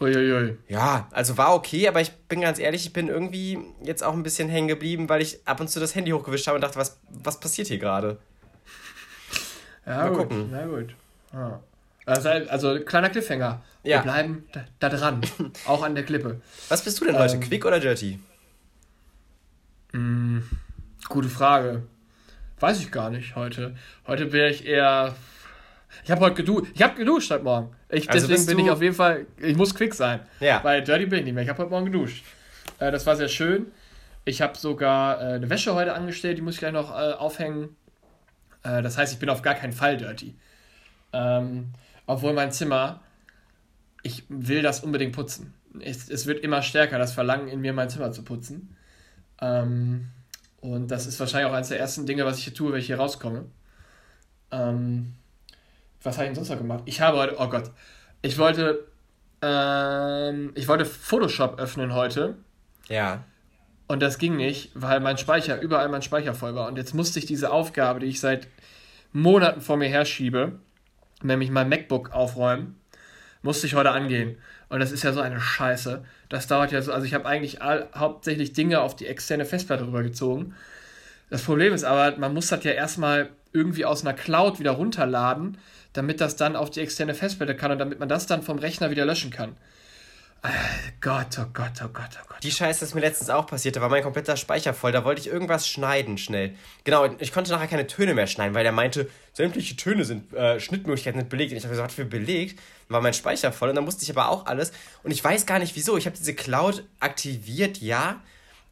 Uiuiui. 0.00 0.56
Ja, 0.68 1.08
also 1.10 1.36
war 1.36 1.54
okay, 1.54 1.86
aber 1.86 2.00
ich 2.00 2.10
bin 2.10 2.40
ganz 2.40 2.58
ehrlich, 2.58 2.86
ich 2.86 2.92
bin 2.92 3.08
irgendwie 3.08 3.58
jetzt 3.82 4.02
auch 4.02 4.14
ein 4.14 4.22
bisschen 4.22 4.48
hängen 4.48 4.68
geblieben, 4.68 5.08
weil 5.08 5.20
ich 5.20 5.46
ab 5.46 5.60
und 5.60 5.68
zu 5.68 5.78
das 5.78 5.94
Handy 5.94 6.12
hochgewischt 6.12 6.46
habe 6.46 6.54
und 6.56 6.62
dachte, 6.62 6.76
was, 6.76 6.98
was 7.10 7.38
passiert 7.38 7.68
hier 7.68 7.78
gerade? 7.78 8.18
Ja, 9.84 9.98
Mal 9.98 10.08
gut, 10.08 10.18
gucken. 10.18 10.48
Na 10.50 10.66
gut. 10.66 10.94
Ja. 11.32 11.60
Also, 12.06 12.28
also, 12.28 12.80
kleiner 12.80 13.10
Cliffhanger. 13.10 13.62
Ja. 13.82 13.98
Wir 13.98 14.02
bleiben 14.02 14.44
da, 14.52 14.64
da, 14.78 14.88
dran. 14.88 15.20
auch 15.66 15.82
an 15.82 15.94
der 15.94 16.04
Klippe. 16.04 16.40
Was 16.68 16.82
bist 16.82 17.00
du 17.00 17.04
denn 17.04 17.18
heute? 17.18 17.34
Ähm, 17.34 17.40
Quick 17.40 17.64
oder 17.64 17.78
Dirty? 17.78 18.18
Mh, 19.92 19.98
hm, 19.98 20.48
gute 21.08 21.28
Frage. 21.28 21.82
Weiß 22.58 22.80
ich 22.80 22.90
gar 22.90 23.10
nicht 23.10 23.36
heute. 23.36 23.76
Heute 24.06 24.32
wäre 24.32 24.50
ich 24.50 24.66
eher 24.66 25.14
ich 26.04 26.10
habe 26.10 26.20
heute 26.20 26.36
geduscht. 26.36 26.72
Ich 26.74 26.82
habe 26.82 26.94
geduscht 26.94 27.30
heute 27.30 27.44
Morgen. 27.44 27.76
Ich, 27.88 28.10
also 28.10 28.26
deswegen 28.26 28.56
bin 28.56 28.66
ich 28.66 28.70
auf 28.70 28.82
jeden 28.82 28.94
Fall. 28.94 29.26
Ich 29.38 29.56
muss 29.56 29.74
quick 29.74 29.94
sein. 29.94 30.20
Ja. 30.40 30.62
Weil 30.62 30.82
dirty 30.82 31.06
bin 31.06 31.20
ich 31.20 31.24
nicht 31.26 31.34
mehr. 31.34 31.42
Ich 31.42 31.48
habe 31.48 31.62
heute 31.62 31.70
Morgen 31.70 31.86
geduscht. 31.86 32.24
Äh, 32.78 32.90
das 32.90 33.06
war 33.06 33.16
sehr 33.16 33.28
schön. 33.28 33.66
Ich 34.24 34.42
habe 34.42 34.56
sogar 34.56 35.20
äh, 35.20 35.34
eine 35.34 35.50
Wäsche 35.50 35.74
heute 35.74 35.94
angestellt, 35.94 36.38
die 36.38 36.42
muss 36.42 36.54
ich 36.54 36.60
gleich 36.60 36.72
noch 36.72 36.90
äh, 36.90 37.12
aufhängen. 37.12 37.76
Äh, 38.62 38.82
das 38.82 38.98
heißt, 38.98 39.12
ich 39.12 39.18
bin 39.18 39.30
auf 39.30 39.42
gar 39.42 39.54
keinen 39.54 39.72
Fall 39.72 39.96
dirty. 39.96 40.36
Ähm, 41.12 41.72
obwohl 42.06 42.32
mein 42.32 42.52
Zimmer, 42.52 43.00
ich 44.02 44.24
will 44.28 44.62
das 44.62 44.80
unbedingt 44.80 45.14
putzen. 45.14 45.54
Es, 45.80 46.08
es, 46.08 46.26
wird 46.26 46.40
immer 46.40 46.62
stärker, 46.62 46.98
das 46.98 47.12
Verlangen 47.12 47.48
in 47.48 47.60
mir, 47.60 47.72
mein 47.72 47.88
Zimmer 47.88 48.12
zu 48.12 48.22
putzen. 48.22 48.76
Ähm, 49.40 50.08
und 50.60 50.90
das 50.90 51.06
ist 51.06 51.18
wahrscheinlich 51.18 51.50
auch 51.50 51.54
eines 51.54 51.68
der 51.68 51.78
ersten 51.78 52.06
Dinge, 52.06 52.24
was 52.24 52.38
ich 52.38 52.44
hier 52.44 52.54
tue, 52.54 52.72
wenn 52.72 52.80
ich 52.80 52.86
hier 52.86 52.98
rauskomme. 52.98 53.46
Ähm, 54.50 55.14
was 56.02 56.16
habe 56.16 56.24
ich 56.24 56.28
denn 56.28 56.34
sonst 56.36 56.50
noch 56.50 56.58
gemacht? 56.58 56.82
Ich 56.86 57.00
habe 57.00 57.18
heute, 57.18 57.36
oh 57.38 57.48
Gott, 57.48 57.70
ich 58.22 58.38
wollte, 58.38 58.86
ähm, 59.42 60.52
ich 60.54 60.68
wollte 60.68 60.84
Photoshop 60.84 61.58
öffnen 61.58 61.94
heute. 61.94 62.36
Ja. 62.88 63.24
Und 63.86 64.00
das 64.00 64.18
ging 64.18 64.36
nicht, 64.36 64.70
weil 64.74 65.00
mein 65.00 65.18
Speicher, 65.18 65.60
überall 65.60 65.88
mein 65.88 66.02
Speicher 66.02 66.34
voll 66.34 66.54
war. 66.54 66.68
Und 66.68 66.76
jetzt 66.76 66.94
musste 66.94 67.18
ich 67.18 67.26
diese 67.26 67.50
Aufgabe, 67.50 68.00
die 68.00 68.06
ich 68.06 68.20
seit 68.20 68.46
Monaten 69.12 69.60
vor 69.60 69.76
mir 69.76 69.88
herschiebe, 69.88 70.60
nämlich 71.22 71.50
mein 71.50 71.68
MacBook 71.68 72.12
aufräumen, 72.12 72.78
musste 73.42 73.66
ich 73.66 73.74
heute 73.74 73.90
angehen. 73.90 74.36
Und 74.68 74.80
das 74.80 74.92
ist 74.92 75.02
ja 75.02 75.12
so 75.12 75.20
eine 75.20 75.40
Scheiße. 75.40 76.04
Das 76.28 76.46
dauert 76.46 76.70
ja 76.72 76.80
so, 76.80 76.92
also 76.92 77.04
ich 77.04 77.14
habe 77.14 77.26
eigentlich 77.26 77.60
all, 77.62 77.88
hauptsächlich 77.94 78.52
Dinge 78.52 78.80
auf 78.80 78.94
die 78.94 79.06
externe 79.06 79.44
Festplatte 79.44 79.86
rübergezogen. 79.86 80.54
Das 81.28 81.42
Problem 81.42 81.74
ist 81.74 81.84
aber, 81.84 82.16
man 82.18 82.32
muss 82.32 82.48
das 82.48 82.62
ja 82.64 82.72
erstmal 82.72 83.30
irgendwie 83.52 83.84
aus 83.84 84.02
einer 84.02 84.14
Cloud 84.14 84.60
wieder 84.60 84.72
runterladen 84.72 85.58
damit 85.92 86.20
das 86.20 86.36
dann 86.36 86.56
auf 86.56 86.70
die 86.70 86.80
externe 86.80 87.14
Festplatte 87.14 87.56
kann 87.56 87.72
und 87.72 87.78
damit 87.78 87.98
man 87.98 88.08
das 88.08 88.26
dann 88.26 88.42
vom 88.42 88.58
Rechner 88.58 88.90
wieder 88.90 89.04
löschen 89.04 89.30
kann. 89.30 89.56
Äh, 90.42 90.48
Gott, 91.02 91.38
oh 91.38 91.46
Gott, 91.52 91.72
oh 91.84 91.88
Gott, 91.92 92.10
oh 92.18 92.24
Gott. 92.26 92.42
Die 92.42 92.50
Scheiße 92.50 92.82
ist 92.84 92.94
mir 92.94 93.02
letztens 93.02 93.28
auch 93.28 93.46
passiert. 93.46 93.76
Da 93.76 93.82
war 93.82 93.90
mein 93.90 94.02
kompletter 94.02 94.38
Speicher 94.38 94.72
voll. 94.72 94.90
Da 94.90 95.04
wollte 95.04 95.20
ich 95.20 95.26
irgendwas 95.26 95.68
schneiden 95.68 96.16
schnell. 96.16 96.54
Genau, 96.84 97.06
ich 97.18 97.32
konnte 97.32 97.50
nachher 97.50 97.66
keine 97.66 97.86
Töne 97.86 98.14
mehr 98.14 98.26
schneiden, 98.26 98.54
weil 98.54 98.62
der 98.62 98.72
meinte, 98.72 99.10
sämtliche 99.34 99.76
Töne 99.76 100.06
sind, 100.06 100.32
äh, 100.32 100.58
Schnittmöglichkeiten 100.58 101.20
sind 101.20 101.28
belegt. 101.28 101.52
Und 101.52 101.58
ich 101.58 101.64
habe 101.64 101.74
gesagt, 101.74 101.92
für 101.92 102.06
belegt? 102.06 102.58
Dann 102.88 102.94
war 102.94 103.02
mein 103.02 103.12
Speicher 103.12 103.52
voll 103.52 103.68
und 103.68 103.74
dann 103.74 103.84
musste 103.84 104.02
ich 104.02 104.10
aber 104.10 104.30
auch 104.30 104.46
alles. 104.46 104.72
Und 105.02 105.10
ich 105.10 105.22
weiß 105.22 105.44
gar 105.44 105.58
nicht 105.58 105.76
wieso. 105.76 105.98
Ich 105.98 106.06
habe 106.06 106.16
diese 106.16 106.34
Cloud 106.34 106.84
aktiviert, 107.00 107.78
ja. 107.78 108.22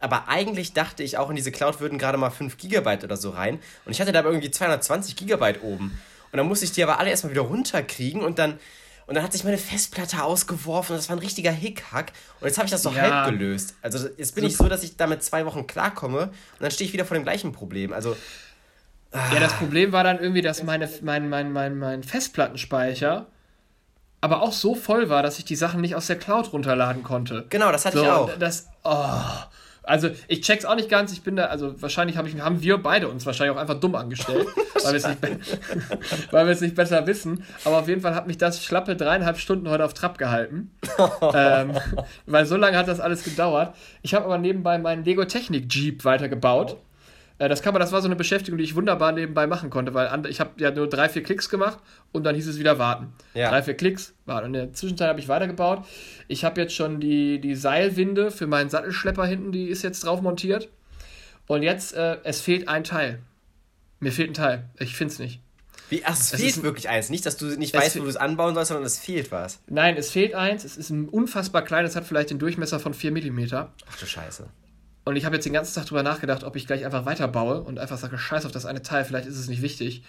Aber 0.01 0.29
eigentlich 0.29 0.73
dachte 0.73 1.03
ich 1.03 1.19
auch, 1.19 1.29
in 1.29 1.37
diese 1.37 1.53
Cloud 1.53 1.81
würden 1.81 1.99
gerade 1.99 2.17
mal 2.17 2.31
5 2.31 2.57
GB 2.57 3.05
oder 3.05 3.17
so 3.19 3.31
rein. 3.31 3.59
Und 3.85 3.93
ich 3.93 4.01
hatte 4.01 4.13
da 4.13 4.23
irgendwie 4.23 4.51
220 4.51 5.17
GB 5.17 5.59
oben. 5.61 5.99
Und 6.33 6.37
dann 6.37 6.47
musste 6.47 6.65
ich 6.65 6.73
die 6.73 6.83
aber 6.83 6.99
alle 6.99 7.11
erstmal 7.11 7.33
wieder 7.33 7.43
runterkriegen 7.43 8.23
und 8.23 8.39
dann, 8.39 8.59
und 9.07 9.15
dann 9.15 9.25
hat 9.25 9.33
sich 9.33 9.45
meine 9.45 9.59
Festplatte 9.59 10.23
ausgeworfen 10.23 10.93
und 10.95 10.99
das 10.99 11.09
war 11.09 11.17
ein 11.17 11.21
richtiger 11.21 11.51
Hickhack. 11.51 12.13
Und 12.41 12.47
jetzt 12.47 12.59
habe 12.59 12.67
ich 12.67 12.73
das 12.73 12.83
so 12.83 12.91
ja. 12.91 13.25
halb 13.25 13.33
gelöst. 13.33 13.75
Also 13.83 14.09
jetzt 14.17 14.35
bin 14.35 14.45
ich 14.45 14.57
so, 14.57 14.69
dass 14.69 14.83
ich 14.83 14.97
damit 14.97 15.23
zwei 15.23 15.47
Wochen 15.47 15.67
klarkomme 15.67 16.25
und 16.25 16.61
dann 16.61 16.71
stehe 16.71 16.87
ich 16.87 16.93
wieder 16.93 17.05
vor 17.05 17.17
dem 17.17 17.25
gleichen 17.25 17.53
Problem. 17.53 17.93
Also. 17.93 18.17
Ja, 19.13 19.41
das 19.41 19.55
Problem 19.55 19.93
war 19.93 20.05
dann 20.05 20.19
irgendwie, 20.19 20.43
dass 20.43 20.63
meine, 20.63 20.89
mein, 21.01 21.31
mein, 21.31 21.51
mein, 21.51 21.79
mein 21.79 22.03
Festplattenspeicher 22.03 23.27
aber 24.21 24.43
auch 24.43 24.53
so 24.53 24.75
voll 24.75 25.09
war, 25.09 25.23
dass 25.23 25.39
ich 25.39 25.45
die 25.45 25.57
Sachen 25.57 25.81
nicht 25.81 25.95
aus 25.95 26.07
der 26.09 26.17
Cloud 26.17 26.53
runterladen 26.53 27.03
konnte. 27.03 27.47
Genau, 27.51 27.71
das 27.71 27.85
hatte 27.87 27.99
so, 27.99 28.05
ich 28.05 28.11
auch. 28.11 28.39
Das, 28.39 28.69
oh, 28.83 29.21
also 29.89 30.11
ich 30.29 30.43
check's 30.43 30.65
auch 30.65 30.77
nicht 30.77 30.89
ganz. 30.89 31.13
Ich 31.13 31.23
bin 31.23 31.37
da, 31.37 31.47
also 31.47 31.81
wahrscheinlich 31.81 32.17
hab 32.17 32.27
ich, 32.27 32.39
haben 32.41 32.63
wir 32.63 32.79
beide 32.79 33.09
uns 33.09 33.25
wahrscheinlich 33.25 33.57
auch 33.57 33.61
einfach 33.61 33.81
dumm 33.81 33.95
angestellt, 33.95 34.47
weil 34.83 34.93
wir 34.93 36.53
es 36.53 36.61
nicht, 36.61 36.61
nicht 36.61 36.75
besser 36.75 37.07
wissen. 37.07 37.45
Aber 37.65 37.79
auf 37.79 37.89
jeden 37.89 38.01
Fall 38.01 38.15
hat 38.15 38.27
mich 38.27 38.39
das 38.39 38.63
schlappe 38.63 38.97
dreieinhalb 38.97 39.39
Stunden 39.39 39.69
heute 39.69 39.85
auf 39.85 39.95
Trab 39.95 40.19
gehalten. 40.19 40.71
ähm, 41.35 41.73
weil 42.27 42.47
so 42.47 42.57
lange 42.57 42.77
hat 42.77 42.89
das 42.89 43.01
alles 43.01 43.25
gedauert. 43.25 43.75
Ich 44.03 44.15
habe 44.15 44.27
aber 44.27 44.39
nebenbei 44.39 44.79
meinen 44.79 45.05
Lego 45.05 45.25
Technik 45.25 45.73
Jeep 45.73 46.05
weitergebaut. 46.05 46.77
Äh, 47.39 47.49
das 47.49 47.63
kann 47.63 47.73
man, 47.73 47.81
das 47.81 47.93
war 47.93 48.01
so 48.01 48.09
eine 48.09 48.17
Beschäftigung, 48.17 48.59
die 48.59 48.65
ich 48.65 48.75
wunderbar 48.75 49.13
nebenbei 49.13 49.47
machen 49.47 49.71
konnte, 49.71 49.95
weil 49.95 50.27
ich 50.27 50.41
habe 50.41 50.51
ja 50.59 50.71
nur 50.71 50.89
drei, 50.89 51.09
vier 51.09 51.23
Klicks 51.23 51.49
gemacht 51.49 51.79
und 52.13 52.25
dann 52.25 52.35
hieß 52.35 52.47
es 52.47 52.59
wieder 52.59 52.79
warten. 52.79 53.13
Ja. 53.35 53.51
Drei, 53.51 53.63
vier 53.63 53.75
Klicks, 53.75 54.15
warten. 54.27 54.47
Und 54.49 54.55
in 54.55 54.61
der 54.67 54.73
Zwischenzeit 54.73 55.09
habe 55.09 55.21
ich 55.21 55.29
weitergebaut. 55.29 55.85
Ich 56.27 56.45
habe 56.45 56.61
jetzt 56.61 56.75
schon 56.75 57.01
die, 57.01 57.41
die 57.41 57.55
Seilwinde 57.55 58.31
für 58.31 58.47
meinen 58.47 58.71
Sattelschlepper 58.71 59.25
hinten, 59.25 59.53
die 59.53 59.69
ist 59.69 59.83
jetzt 59.83 60.05
drauf 60.05 60.21
montiert. 60.21 60.69
Und 61.47 61.63
jetzt, 61.63 61.95
äh, 61.95 62.19
es 62.25 62.41
fehlt 62.41 62.69
ein 62.69 62.85
Teil. 62.85 63.21
Mir 64.01 64.13
fehlt 64.13 64.31
ein 64.31 64.35
Teil. 64.35 64.65
Ich 64.79 64.97
finde 64.97 65.13
es 65.13 65.19
nicht. 65.19 65.41
Wie? 65.89 66.05
Ach, 66.05 66.13
es, 66.13 66.35
es 66.35 66.41
fehlt 66.41 66.63
wirklich 66.63 66.89
eins. 66.89 67.09
Nicht, 67.09 67.25
dass 67.25 67.39
du 67.39 67.47
nicht 67.47 67.75
weißt, 67.75 67.99
wo 67.99 68.03
du 68.03 68.09
es 68.09 68.17
anbauen 68.17 68.55
sollst, 68.55 68.69
sondern 68.69 68.85
es 68.85 68.99
fehlt 68.99 69.33
was. 69.33 69.61
Nein, 69.67 69.97
es 69.97 70.11
fehlt 70.11 70.35
eins. 70.35 70.65
Es 70.65 70.77
ist 70.77 70.91
ein 70.91 71.09
unfassbar 71.09 71.63
klein. 71.63 71.87
Es 71.87 71.97
hat 71.97 72.05
vielleicht 72.05 72.31
den 72.31 72.39
Durchmesser 72.39 72.79
von 72.79 72.93
4 72.93 73.13
mm. 73.13 73.47
Ach 73.55 73.99
du 73.99 74.07
Scheiße. 74.07 74.47
Und 75.09 75.17
ich 75.17 75.25
habe 75.25 75.37
jetzt 75.37 75.47
den 75.47 75.55
ganzen 75.55 75.75
Tag 75.75 75.87
drüber 75.87 76.03
nachgedacht, 76.03 76.45
ob 76.45 76.55
ich 76.55 76.67
gleich 76.67 76.85
einfach 76.85 77.07
weiterbaue 77.07 77.63
und 77.63 77.79
einfach 77.79 77.97
sage, 77.97 78.19
scheiß 78.19 78.45
auf 78.45 78.53
das 78.53 78.67
eine 78.67 78.83
Teil, 78.83 79.07
vielleicht 79.07 79.27
ist 79.27 79.39
es 79.39 79.49
nicht 79.49 79.63
wichtig. 79.63 80.03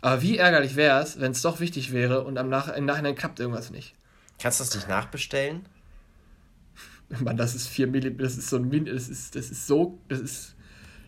Aber 0.00 0.22
wie 0.22 0.38
ärgerlich 0.38 0.74
wäre 0.74 1.00
es, 1.00 1.20
wenn 1.20 1.30
es 1.30 1.40
doch 1.40 1.60
wichtig 1.60 1.92
wäre 1.92 2.24
und 2.24 2.36
am 2.36 2.48
Nach 2.48 2.66
im 2.66 2.84
Nachhinein 2.84 3.14
klappt 3.14 3.38
irgendwas 3.38 3.70
nicht. 3.70 3.94
Kannst 4.42 4.58
du 4.58 4.64
das 4.64 4.74
nicht 4.74 4.88
nachbestellen? 4.88 5.66
Mann, 7.20 7.36
das 7.36 7.54
ist 7.54 7.68
4 7.68 7.86
mm, 7.86 8.18
das 8.18 8.38
ist 8.38 8.50
so 8.50 8.56
ein 8.56 8.68
Min, 8.68 8.86
das 8.86 9.08
ist, 9.08 9.36
das 9.36 9.50
ist 9.50 9.68
so, 9.68 10.00
das 10.08 10.18
ist, 10.18 10.56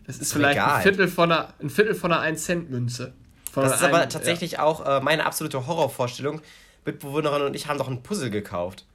das 0.07 0.15
ist, 0.15 0.21
ist 0.21 0.33
vielleicht 0.33 0.61
ein 0.61 0.81
Viertel 0.81 1.09
von 1.09 1.29
einer, 1.29 1.53
ein 1.61 1.69
Viertel 1.69 1.95
von 1.95 2.13
einer 2.13 2.33
1-Cent-Münze. 2.33 3.11
Das 3.53 3.75
ist 3.75 3.83
aber 3.83 4.07
tatsächlich 4.07 4.53
ja. 4.53 4.63
auch 4.63 4.85
äh, 4.85 5.01
meine 5.01 5.25
absolute 5.25 5.67
Horrorvorstellung. 5.67 6.41
Mitbewohnerin 6.85 7.41
und 7.41 7.57
ich 7.57 7.67
haben 7.67 7.77
doch 7.77 7.89
ein 7.89 8.03
Puzzle 8.03 8.29
gekauft. 8.29 8.85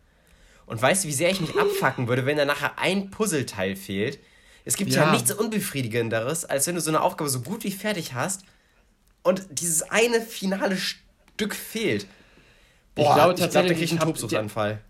Und 0.64 0.80
weißt 0.80 1.04
du, 1.04 1.08
wie 1.08 1.12
sehr 1.12 1.28
ich 1.28 1.42
mich 1.42 1.54
abfacken 1.54 2.08
würde, 2.08 2.24
wenn 2.24 2.38
da 2.38 2.46
nachher 2.46 2.78
ein 2.78 3.10
Puzzleteil 3.10 3.76
fehlt? 3.76 4.18
Es 4.68 4.76
gibt 4.76 4.92
ja. 4.92 5.06
ja 5.06 5.12
nichts 5.12 5.32
Unbefriedigenderes, 5.32 6.44
als 6.44 6.66
wenn 6.66 6.74
du 6.74 6.82
so 6.82 6.90
eine 6.90 7.00
Aufgabe 7.00 7.30
so 7.30 7.40
gut 7.40 7.64
wie 7.64 7.70
fertig 7.70 8.12
hast 8.12 8.42
und 9.22 9.46
dieses 9.50 9.80
eine 9.80 10.20
finale 10.20 10.76
Stück 10.76 11.54
fehlt. 11.54 12.06
Boah, 12.94 13.08
ich 13.08 13.14
glaube 13.14 13.34
tatsächlich, 13.34 13.80
ich, 13.80 13.90
glaub, 13.92 14.00
ich 14.00 14.02
einen 14.02 14.14
Tobsuchanfall. 14.14 14.80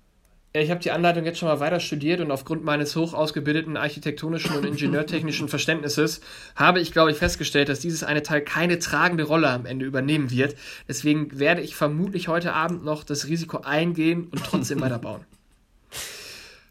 Ich 0.53 0.73
habe 0.73 0.81
die 0.81 0.91
Anleitung 0.91 1.25
jetzt 1.25 1.39
schon 1.39 1.49
mal 1.49 1.61
weiter 1.61 1.79
studiert 1.79 2.21
und 2.21 2.33
aufgrund 2.33 2.65
meines 2.65 2.97
hoch 2.97 3.15
ausgebildeten 3.15 3.77
architektonischen 3.77 4.57
und 4.57 4.67
ingenieurtechnischen 4.67 5.49
Verständnisses 5.49 6.23
habe 6.57 6.81
ich, 6.81 6.91
glaube 6.91 7.13
ich, 7.13 7.19
festgestellt, 7.19 7.69
dass 7.69 7.79
dieses 7.79 8.03
eine 8.03 8.25
Teil 8.25 8.41
keine 8.41 8.81
tragende 8.81 9.23
Rolle 9.23 9.49
am 9.49 9.65
Ende 9.65 9.87
übernehmen 9.87 10.33
wird. 10.33 10.57
Deswegen 10.89 11.39
werde 11.39 11.61
ich 11.61 11.77
vermutlich 11.77 12.27
heute 12.27 12.53
Abend 12.53 12.85
noch 12.85 13.05
das 13.05 13.29
Risiko 13.29 13.59
eingehen 13.59 14.27
und 14.33 14.43
trotzdem 14.43 14.81
weiterbauen. 14.81 15.25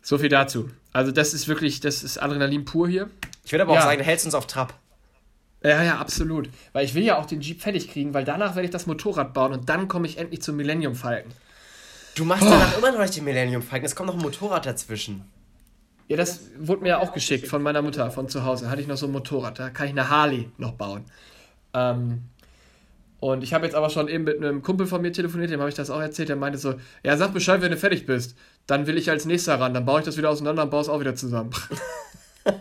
So 0.08 0.18
viel 0.18 0.30
dazu. 0.30 0.70
Also 0.94 1.12
das 1.12 1.34
ist 1.34 1.50
wirklich, 1.50 1.82
das 1.82 2.02
ist 2.02 2.18
Adrenalin 2.18 2.64
pur 2.64 2.88
hier. 2.88 3.10
Ich 3.44 3.52
würde 3.52 3.64
aber 3.64 3.74
ja. 3.74 3.80
auch 3.82 3.84
sagen, 3.84 4.00
du 4.00 4.06
hältst 4.06 4.24
uns 4.24 4.36
auf 4.36 4.48
Trab. 4.48 4.74
Ja, 5.62 5.84
ja, 5.84 5.98
absolut. 5.98 6.50
Weil 6.72 6.86
ich 6.86 6.94
will 6.96 7.04
ja 7.04 7.18
auch 7.18 7.26
den 7.26 7.42
Jeep 7.42 7.62
fertig 7.62 7.92
kriegen, 7.92 8.14
weil 8.14 8.24
danach 8.24 8.56
werde 8.56 8.68
ich 8.68 8.72
das 8.72 8.86
Motorrad 8.86 9.34
bauen 9.34 9.52
und 9.52 9.68
dann 9.68 9.90
komme 9.90 10.08
ich 10.08 10.18
endlich 10.18 10.42
zum 10.42 10.56
Millennium 10.56 10.96
Falken. 10.96 11.34
Du 12.16 12.24
machst 12.24 12.44
oh. 12.44 12.50
danach 12.50 12.78
immer 12.78 12.94
noch 12.94 13.02
nicht 13.02 13.18
den 13.18 13.26
Millennium 13.26 13.62
Falken, 13.62 13.86
es 13.86 13.98
kommt 13.98 14.08
noch 14.08 14.16
ein 14.16 14.22
Motorrad 14.22 14.66
dazwischen. 14.66 15.26
Ja, 16.08 16.16
das 16.16 16.40
wurde 16.58 16.84
mir 16.84 16.88
ja 16.88 17.00
auch 17.00 17.12
geschickt 17.12 17.50
von 17.50 17.62
meiner 17.62 17.82
Mutter 17.82 18.10
von 18.10 18.30
zu 18.30 18.46
Hause. 18.46 18.64
Da 18.64 18.72
hatte 18.72 18.82
ich 18.82 18.88
noch 18.88 18.96
so 18.96 19.08
ein 19.08 19.12
Motorrad, 19.12 19.60
da 19.60 19.72
kann 19.72 19.88
ich 19.88 19.92
eine 19.92 20.10
Harley 20.10 20.50
noch 20.58 20.72
bauen. 20.72 21.04
Ähm, 21.74 22.22
und 23.20 23.44
ich 23.44 23.54
habe 23.54 23.66
jetzt 23.66 23.76
aber 23.76 23.90
schon 23.90 24.08
eben 24.08 24.24
mit 24.24 24.38
einem 24.38 24.62
Kumpel 24.62 24.88
von 24.88 25.02
mir 25.02 25.12
telefoniert, 25.12 25.52
dem 25.52 25.60
habe 25.60 25.70
ich 25.70 25.76
das 25.76 25.90
auch 25.90 26.00
erzählt, 26.00 26.30
der 26.30 26.38
meinte 26.38 26.60
so, 26.60 26.76
ja, 27.04 27.18
sag 27.18 27.34
Bescheid, 27.34 27.62
wenn 27.62 27.72
du 27.72 27.78
fertig 27.78 28.06
bist. 28.06 28.38
Dann 28.68 28.86
will 28.86 28.98
ich 28.98 29.10
als 29.10 29.26
nächster 29.26 29.60
ran, 29.60 29.74
dann 29.74 29.86
baue 29.86 30.00
ich 30.00 30.06
das 30.06 30.18
wieder 30.18 30.30
auseinander 30.30 30.64
und 30.64 30.70
baue 30.70 30.82
es 30.82 30.90
auch 30.90 31.00
wieder 31.00 31.16
zusammen. 31.16 31.52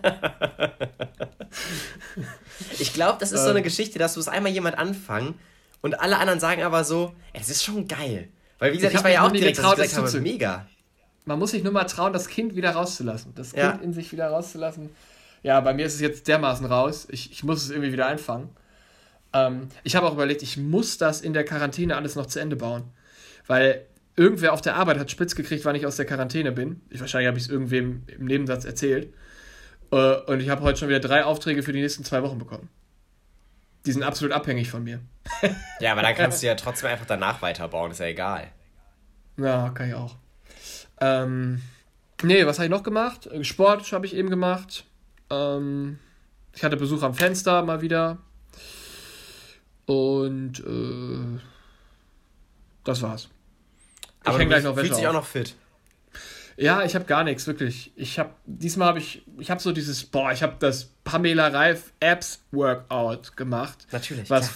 ich 2.79 2.93
glaube, 2.95 3.19
das 3.21 3.33
ist 3.33 3.43
so 3.43 3.51
eine 3.51 3.59
ähm. 3.59 3.65
Geschichte, 3.65 3.99
dass 3.99 4.15
du 4.15 4.21
es 4.21 4.29
einmal 4.29 4.53
jemand 4.53 4.79
anfangen 4.79 5.35
und 5.83 6.01
alle 6.01 6.19
anderen 6.19 6.41
sagen 6.41 6.63
aber 6.63 6.85
so, 6.85 7.13
das 7.35 7.49
ist 7.49 7.65
schon 7.65 7.89
geil. 7.89 8.29
Weil 8.59 8.73
wie 8.73 8.77
gesagt, 8.77 8.95
ich, 8.95 8.99
ich 9.01 9.05
war 9.05 9.11
ja 9.11 9.27
auch 9.27 9.33
direkt 9.33 9.57
getraut, 9.57 9.79
das 9.79 9.97
habe, 9.97 10.21
mega. 10.21 10.67
Man 11.25 11.39
muss 11.39 11.51
sich 11.51 11.63
nur 11.63 11.73
mal 11.73 11.85
trauen, 11.85 12.13
das 12.13 12.29
Kind 12.29 12.55
wieder 12.55 12.71
rauszulassen. 12.71 13.35
Das 13.35 13.53
Kind 13.53 13.63
ja. 13.63 13.79
in 13.83 13.93
sich 13.93 14.13
wieder 14.13 14.29
rauszulassen. 14.29 14.91
Ja, 15.43 15.61
bei 15.61 15.75
mir 15.75 15.87
ist 15.87 15.95
es 15.95 16.01
jetzt 16.01 16.29
dermaßen 16.29 16.67
raus. 16.67 17.07
Ich, 17.11 17.33
ich 17.33 17.45
muss 17.45 17.63
es 17.63 17.71
irgendwie 17.71 17.93
wieder 17.93 18.07
einfangen. 18.07 18.49
Ähm, 19.33 19.69
ich 19.83 19.97
habe 19.97 20.07
auch 20.07 20.15
überlegt, 20.15 20.43
ich 20.43 20.57
muss 20.57 20.99
das 20.99 21.21
in 21.21 21.33
der 21.33 21.45
Quarantäne 21.45 21.97
alles 21.97 22.15
noch 22.15 22.27
zu 22.27 22.41
Ende 22.41 22.57
bauen. 22.57 22.85
Weil 23.47 23.87
irgendwer 24.17 24.53
auf 24.53 24.61
der 24.61 24.77
Arbeit 24.77 24.99
hat 24.99 25.11
spitz 25.11 25.35
gekriegt, 25.35 25.65
wann 25.65 25.77
ich 25.77 25.87
aus 25.87 25.97
der 25.97 26.07
Quarantäne 26.07 26.53
bin. 26.53 26.81
Ich, 26.91 27.01
wahrscheinlich 27.01 27.29
habe 27.29 27.39
ich 27.39 27.45
es 27.45 27.51
irgendwem 27.51 28.03
im 28.07 28.25
Nebensatz 28.25 28.65
erzählt. 28.65 29.13
Äh, 29.93 30.17
und 30.23 30.41
ich 30.41 30.49
habe 30.49 30.63
heute 30.63 30.79
schon 30.79 30.89
wieder 30.89 31.01
drei 31.01 31.25
Aufträge 31.25 31.63
für 31.63 31.73
die 31.73 31.81
nächsten 31.81 32.05
zwei 32.05 32.23
Wochen 32.23 32.39
bekommen. 32.39 32.69
Die 33.85 33.93
sind 33.93 34.03
absolut 34.03 34.35
abhängig 34.35 34.71
von 34.71 34.83
mir. 34.83 35.01
ja, 35.81 35.93
aber 35.93 36.03
dann 36.03 36.15
kannst 36.15 36.43
du 36.43 36.47
ja 36.47 36.55
trotzdem 36.57 36.91
einfach 36.91 37.07
danach 37.07 37.43
weiterbauen, 37.43 37.93
ist 37.93 38.01
ja 38.01 38.07
egal. 38.07 38.49
Ja, 39.37 39.71
kann 39.71 39.89
ich 39.89 39.95
auch. 39.95 40.17
Ähm, 41.01 41.61
nee, 42.23 42.47
was 42.47 42.59
habe 42.59 42.67
ich 42.67 42.71
noch 42.71 42.83
gemacht? 42.83 43.29
Sport 43.43 43.93
habe 43.93 44.07
ich 44.07 44.17
eben 44.17 44.31
gemacht. 44.31 44.85
Ähm, 45.31 45.99
ich 46.55 46.65
hatte 46.65 46.77
Besuch 46.77 47.03
am 47.03 47.15
Fenster 47.15 47.63
mal 47.63 47.83
wieder. 47.83 48.19
Und 49.85 50.61
äh, 50.61 51.41
das 52.83 53.03
war's. 53.03 53.29
Ich 54.27 54.35
Aber 54.35 54.45
noch 54.45 54.51
Wäsche 54.51 54.75
fühlst 54.75 54.99
dich 54.99 55.07
auch 55.07 55.13
noch 55.13 55.27
fit. 55.27 55.55
Ja, 56.57 56.83
ich 56.83 56.95
habe 56.95 57.05
gar 57.05 57.23
nichts, 57.23 57.47
wirklich. 57.47 57.93
Ich 57.97 58.19
habe 58.19 58.31
diesmal 58.47 58.89
habe 58.89 58.99
ich 58.99 59.23
ich 59.39 59.51
habe 59.51 59.61
so 59.61 59.73
dieses 59.73 60.05
boah, 60.05 60.33
ich 60.33 60.43
habe 60.43 60.57
das 60.59 60.91
Pamela 61.05 61.49
Reif 61.49 61.93
Apps 62.01 62.41
Workout 62.51 63.37
gemacht. 63.37 63.87
Natürlich. 63.93 64.29
Was 64.29 64.51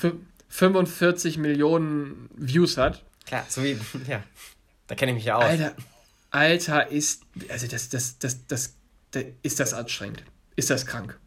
45 0.49 1.39
Millionen 1.39 2.29
Views 2.35 2.79
hat. 2.79 3.05
Klar, 3.27 3.45
so 3.49 3.63
wie 3.63 3.79
ja. 4.09 4.25
Da 4.87 4.95
kenne 4.95 5.13
ich 5.13 5.17
mich 5.17 5.25
ja 5.27 5.37
aus. 5.37 5.45
Alter, 5.45 5.75
Alter 6.31 6.91
ist 6.91 7.23
also 7.49 7.67
das 7.69 7.91
das 7.91 8.19
das 8.19 8.47
das, 8.47 8.75
das 9.13 9.25
ist 9.43 9.61
das 9.61 9.75
anstrengend. 9.75 10.25
Ist 10.57 10.71
das 10.71 10.87
krank. 10.87 11.19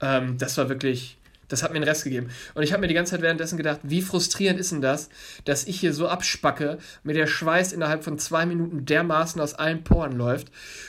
Ähm, 0.00 0.38
das 0.38 0.58
war 0.58 0.68
wirklich 0.68 1.17
das 1.48 1.62
hat 1.62 1.72
mir 1.72 1.80
den 1.80 1.88
Rest 1.88 2.04
gegeben. 2.04 2.30
Und 2.54 2.62
ich 2.62 2.72
habe 2.72 2.82
mir 2.82 2.88
die 2.88 2.94
ganze 2.94 3.12
Zeit 3.12 3.22
währenddessen 3.22 3.56
gedacht, 3.56 3.80
wie 3.82 4.02
frustrierend 4.02 4.60
ist 4.60 4.72
denn 4.72 4.80
das, 4.80 5.08
dass 5.44 5.66
ich 5.66 5.80
hier 5.80 5.92
so 5.92 6.08
abspacke, 6.08 6.78
mit 7.02 7.16
der 7.16 7.26
Schweiß 7.26 7.72
innerhalb 7.72 8.04
von 8.04 8.18
zwei 8.18 8.46
Minuten 8.46 8.84
dermaßen 8.84 9.40
aus 9.40 9.54
allen 9.54 9.84
Poren 9.84 10.12
läuft 10.12 10.48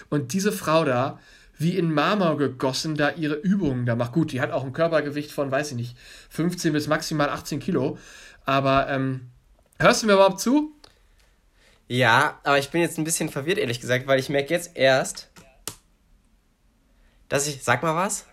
und 0.10 0.34
diese 0.34 0.52
Frau 0.52 0.86
da, 0.86 1.20
wie 1.58 1.78
in 1.78 1.94
Marmor 1.94 2.38
gegossen, 2.38 2.96
da 2.96 3.12
ihre 3.12 3.36
Übungen 3.36 3.86
da 3.86 3.96
macht. 3.96 4.14
Gut, 4.14 4.32
die 4.32 4.40
hat 4.40 4.52
auch 4.52 4.64
ein 4.64 4.72
Körpergewicht 4.72 5.32
von, 5.32 5.52
weiß 5.52 5.72
ich 5.72 5.78
nicht, 5.78 5.98
15 6.30 6.72
bis 6.72 6.88
maximal 6.88 7.30
18 7.30 7.60
Kilo. 7.60 7.98
Aber 8.46 8.88
ähm, 8.90 9.30
hörst 9.78 10.02
du 10.02 10.08
mir 10.08 10.14
überhaupt 10.14 10.40
zu? 10.40 10.72
Ja, 11.90 12.40
aber 12.44 12.60
ich 12.60 12.70
bin 12.70 12.82
jetzt 12.82 12.98
ein 12.98 13.04
bisschen 13.04 13.30
verwirrt, 13.30 13.58
ehrlich 13.58 13.82
gesagt, 13.82 14.08
weil 14.08 14.20
ich 14.20 14.30
merke 14.30 14.54
jetzt 14.54 14.78
erst, 14.78 15.30
dass 17.28 17.48
ich. 17.48 17.62
Sag 17.62 17.84
mal 17.84 17.96
was? 17.96 18.26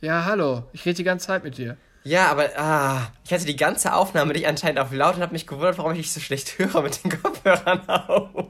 Ja, 0.00 0.24
hallo. 0.24 0.64
Ich 0.72 0.84
rede 0.86 0.96
die 0.96 1.04
ganze 1.04 1.26
Zeit 1.26 1.44
mit 1.44 1.58
dir. 1.58 1.76
Ja, 2.04 2.28
aber 2.28 2.48
ah, 2.56 3.12
ich 3.24 3.32
hatte 3.32 3.44
die 3.44 3.56
ganze 3.56 3.94
Aufnahme 3.94 4.32
dich 4.32 4.46
anscheinend 4.46 4.78
auf 4.78 4.92
laut 4.92 5.16
und 5.16 5.22
habe 5.22 5.32
mich 5.32 5.46
gewundert, 5.46 5.76
warum 5.76 5.92
ich 5.92 5.98
dich 5.98 6.12
so 6.12 6.20
schlecht 6.20 6.58
höre 6.58 6.80
mit 6.82 7.04
den 7.04 7.10
Kopfhörern 7.22 7.88
auf. 7.88 8.46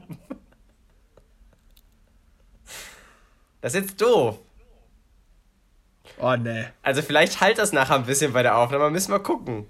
Das 3.59 3.73
ist 3.73 3.81
jetzt 3.81 4.01
doof. 4.01 4.39
Oh, 6.17 6.35
ne. 6.35 6.71
Also 6.81 7.01
vielleicht 7.01 7.41
halt 7.41 7.57
das 7.57 7.73
nachher 7.73 7.95
ein 7.95 8.05
bisschen 8.05 8.31
bei 8.31 8.43
der 8.43 8.55
Aufnahme, 8.55 8.89
müssen 8.89 9.11
wir 9.11 9.19
gucken. 9.19 9.69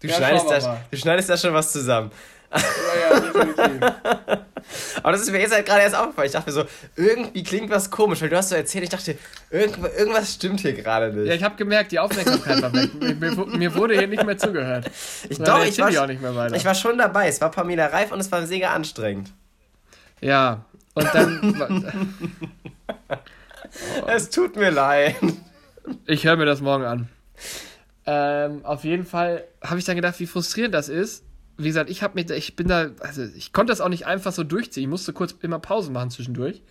Du, 0.00 0.08
ja, 0.08 0.14
schneidest, 0.14 0.50
da, 0.50 0.80
du 0.90 0.96
schneidest 0.96 1.28
da 1.28 1.36
schon 1.36 1.52
was 1.52 1.72
zusammen. 1.72 2.10
Ja, 2.52 3.14
ja, 3.14 3.20
definitiv. 3.20 3.92
Aber 5.02 5.12
das 5.12 5.22
ist 5.22 5.30
mir 5.30 5.40
jetzt 5.40 5.54
halt 5.54 5.66
gerade 5.66 5.82
erst 5.82 5.94
aufgefallen. 5.94 6.26
Ich 6.26 6.32
dachte 6.32 6.50
mir 6.50 6.54
so, 6.54 6.64
irgendwie 6.96 7.42
klingt 7.42 7.70
was 7.70 7.90
komisch, 7.90 8.20
weil 8.20 8.28
du 8.28 8.36
hast 8.36 8.50
so 8.50 8.54
erzählt, 8.54 8.84
ich 8.84 8.90
dachte, 8.90 9.16
irgendwas, 9.50 9.94
irgendwas 9.96 10.34
stimmt 10.34 10.60
hier 10.60 10.72
gerade 10.72 11.12
nicht. 11.12 11.28
Ja, 11.28 11.34
ich 11.34 11.42
habe 11.42 11.56
gemerkt, 11.56 11.92
die 11.92 11.98
Aufmerksamkeit 11.98 12.62
war 12.62 12.72
weg. 12.72 12.90
Mir, 13.18 13.30
mir, 13.46 13.74
wurde 13.74 13.96
hier 13.96 14.06
nicht 14.06 14.24
mehr 14.24 14.36
zugehört. 14.36 14.90
Ich, 15.28 15.38
doch, 15.38 15.64
ich 15.64 15.78
war, 15.78 15.88
auch 16.02 16.06
nicht 16.06 16.20
mehr 16.20 16.34
weiter. 16.34 16.56
ich 16.56 16.64
war 16.64 16.74
schon 16.74 16.98
dabei. 16.98 17.28
Es 17.28 17.40
war 17.40 17.50
Pamela 17.50 17.86
Reif 17.86 18.12
und 18.12 18.20
es 18.20 18.30
war 18.30 18.46
sehr 18.46 18.72
anstrengend. 18.72 19.32
Ja, 20.20 20.64
und 20.94 21.08
dann... 21.14 21.86
es 24.06 24.30
tut 24.30 24.56
mir 24.56 24.70
leid. 24.70 25.16
Ich 26.06 26.24
höre 26.24 26.36
mir 26.36 26.46
das 26.46 26.60
morgen 26.60 26.84
an. 26.84 27.08
Ähm, 28.06 28.64
auf 28.64 28.84
jeden 28.84 29.04
Fall 29.04 29.44
habe 29.62 29.78
ich 29.78 29.84
dann 29.84 29.96
gedacht, 29.96 30.18
wie 30.18 30.26
frustrierend 30.26 30.74
das 30.74 30.88
ist, 30.88 31.24
wie 31.58 31.66
gesagt, 31.68 31.90
ich 31.90 32.02
habe 32.02 32.14
mich, 32.14 32.30
ich 32.30 32.56
bin 32.56 32.68
da, 32.68 32.90
also 33.00 33.24
ich 33.24 33.52
konnte 33.52 33.72
das 33.72 33.80
auch 33.80 33.88
nicht 33.88 34.06
einfach 34.06 34.32
so 34.32 34.44
durchziehen. 34.44 34.84
Ich 34.84 34.88
musste 34.88 35.12
kurz 35.12 35.34
immer 35.42 35.58
Pause 35.58 35.90
machen 35.90 36.10
zwischendurch. 36.10 36.62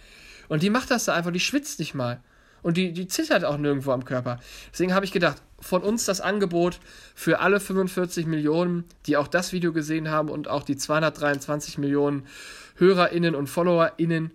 Und 0.48 0.64
die 0.64 0.70
macht 0.70 0.90
das 0.90 1.06
da 1.06 1.14
einfach, 1.14 1.32
die 1.32 1.42
schwitzt 1.42 1.80
nicht 1.80 1.94
mal. 1.94 2.22
Und 2.64 2.78
die, 2.78 2.92
die 2.94 3.08
zittert 3.08 3.46
auch 3.46 3.58
nirgendwo 3.58 3.92
am 3.92 4.06
Körper. 4.06 4.40
Deswegen 4.72 4.94
habe 4.94 5.06
ich 5.06 5.12
gedacht, 5.12 5.42
von 5.60 5.84
uns 5.84 6.06
das 6.06 6.22
Angebot 6.22 6.80
für 7.16 7.40
alle 7.40 7.60
45 7.60 8.26
Millionen, 8.26 8.86
die 9.06 9.18
auch 9.18 9.28
das 9.28 9.54
Video 9.54 9.74
gesehen 9.74 10.10
haben 10.10 10.30
und 10.30 10.48
auch 10.48 10.64
die 10.64 10.78
223 10.78 11.78
Millionen 11.78 12.26
HörerInnen 12.78 13.36
und 13.36 13.48
FollowerInnen, 13.48 14.32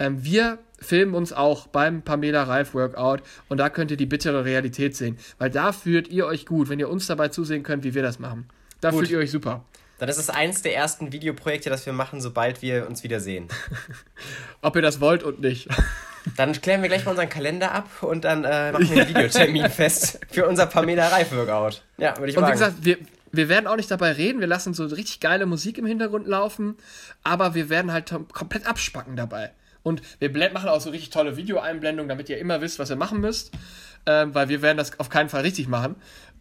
Ähm, 0.00 0.24
wir 0.24 0.60
filmen 0.78 1.12
uns 1.12 1.32
auch 1.32 1.66
beim 1.66 2.02
Pamela 2.02 2.44
Reif 2.44 2.72
Workout 2.72 3.20
und 3.48 3.58
da 3.58 3.68
könnt 3.68 3.90
ihr 3.90 3.96
die 3.96 4.06
bittere 4.06 4.44
Realität 4.44 4.94
sehen. 4.94 5.18
Weil 5.38 5.50
da 5.50 5.72
fühlt 5.72 6.06
ihr 6.06 6.24
euch 6.26 6.46
gut, 6.46 6.68
wenn 6.68 6.78
ihr 6.78 6.88
uns 6.88 7.08
dabei 7.08 7.28
zusehen 7.28 7.64
könnt, 7.64 7.82
wie 7.82 7.94
wir 7.94 8.02
das 8.02 8.20
machen. 8.20 8.48
Da 8.80 8.90
gut. 8.90 9.00
fühlt 9.00 9.10
ihr 9.10 9.18
euch 9.18 9.32
super. 9.32 9.64
Dann 9.98 10.08
ist 10.08 10.18
es 10.18 10.30
eins 10.30 10.62
der 10.62 10.74
ersten 10.76 11.12
Videoprojekte, 11.12 11.70
das 11.70 11.84
wir 11.84 11.92
machen, 11.92 12.20
sobald 12.20 12.62
wir 12.62 12.86
uns 12.86 13.02
wiedersehen. 13.02 13.48
Ob 14.62 14.76
ihr 14.76 14.82
das 14.82 15.00
wollt 15.00 15.22
und 15.22 15.40
nicht. 15.40 15.68
Dann 16.36 16.52
klären 16.52 16.82
wir 16.82 16.88
gleich 16.88 17.04
mal 17.04 17.12
unseren 17.12 17.28
Kalender 17.28 17.72
ab 17.72 17.88
und 18.02 18.24
dann 18.24 18.44
äh, 18.44 18.72
machen 18.72 18.90
wir 18.90 19.02
einen 19.06 19.08
Videotermin 19.08 19.70
fest 19.70 20.20
für 20.30 20.46
unser 20.46 20.66
Pamela 20.66 21.08
Reif 21.08 21.32
Workout. 21.32 21.82
Ja, 21.96 22.18
würde 22.18 22.30
ich 22.30 22.36
und 22.36 22.42
sagen. 22.42 22.44
Und 22.44 22.48
wie 22.48 22.52
gesagt, 22.52 22.84
wir, 22.84 22.98
wir 23.32 23.48
werden 23.48 23.66
auch 23.66 23.76
nicht 23.76 23.90
dabei 23.90 24.12
reden, 24.12 24.40
wir 24.40 24.46
lassen 24.46 24.74
so 24.74 24.84
richtig 24.84 25.20
geile 25.20 25.46
Musik 25.46 25.78
im 25.78 25.86
Hintergrund 25.86 26.26
laufen, 26.26 26.76
aber 27.22 27.54
wir 27.54 27.70
werden 27.70 27.92
halt 27.92 28.12
komplett 28.32 28.66
abspacken 28.66 29.16
dabei. 29.16 29.52
Und 29.82 30.02
wir 30.18 30.30
machen 30.52 30.68
auch 30.68 30.82
so 30.82 30.90
richtig 30.90 31.10
tolle 31.10 31.38
Videoeinblendungen, 31.38 32.10
damit 32.10 32.28
ihr 32.28 32.36
immer 32.36 32.60
wisst, 32.60 32.78
was 32.78 32.90
ihr 32.90 32.96
machen 32.96 33.20
müsst, 33.20 33.52
ähm, 34.04 34.34
weil 34.34 34.50
wir 34.50 34.60
werden 34.60 34.76
das 34.76 34.98
auf 35.00 35.08
keinen 35.08 35.30
Fall 35.30 35.42
richtig 35.42 35.66
machen. 35.66 35.96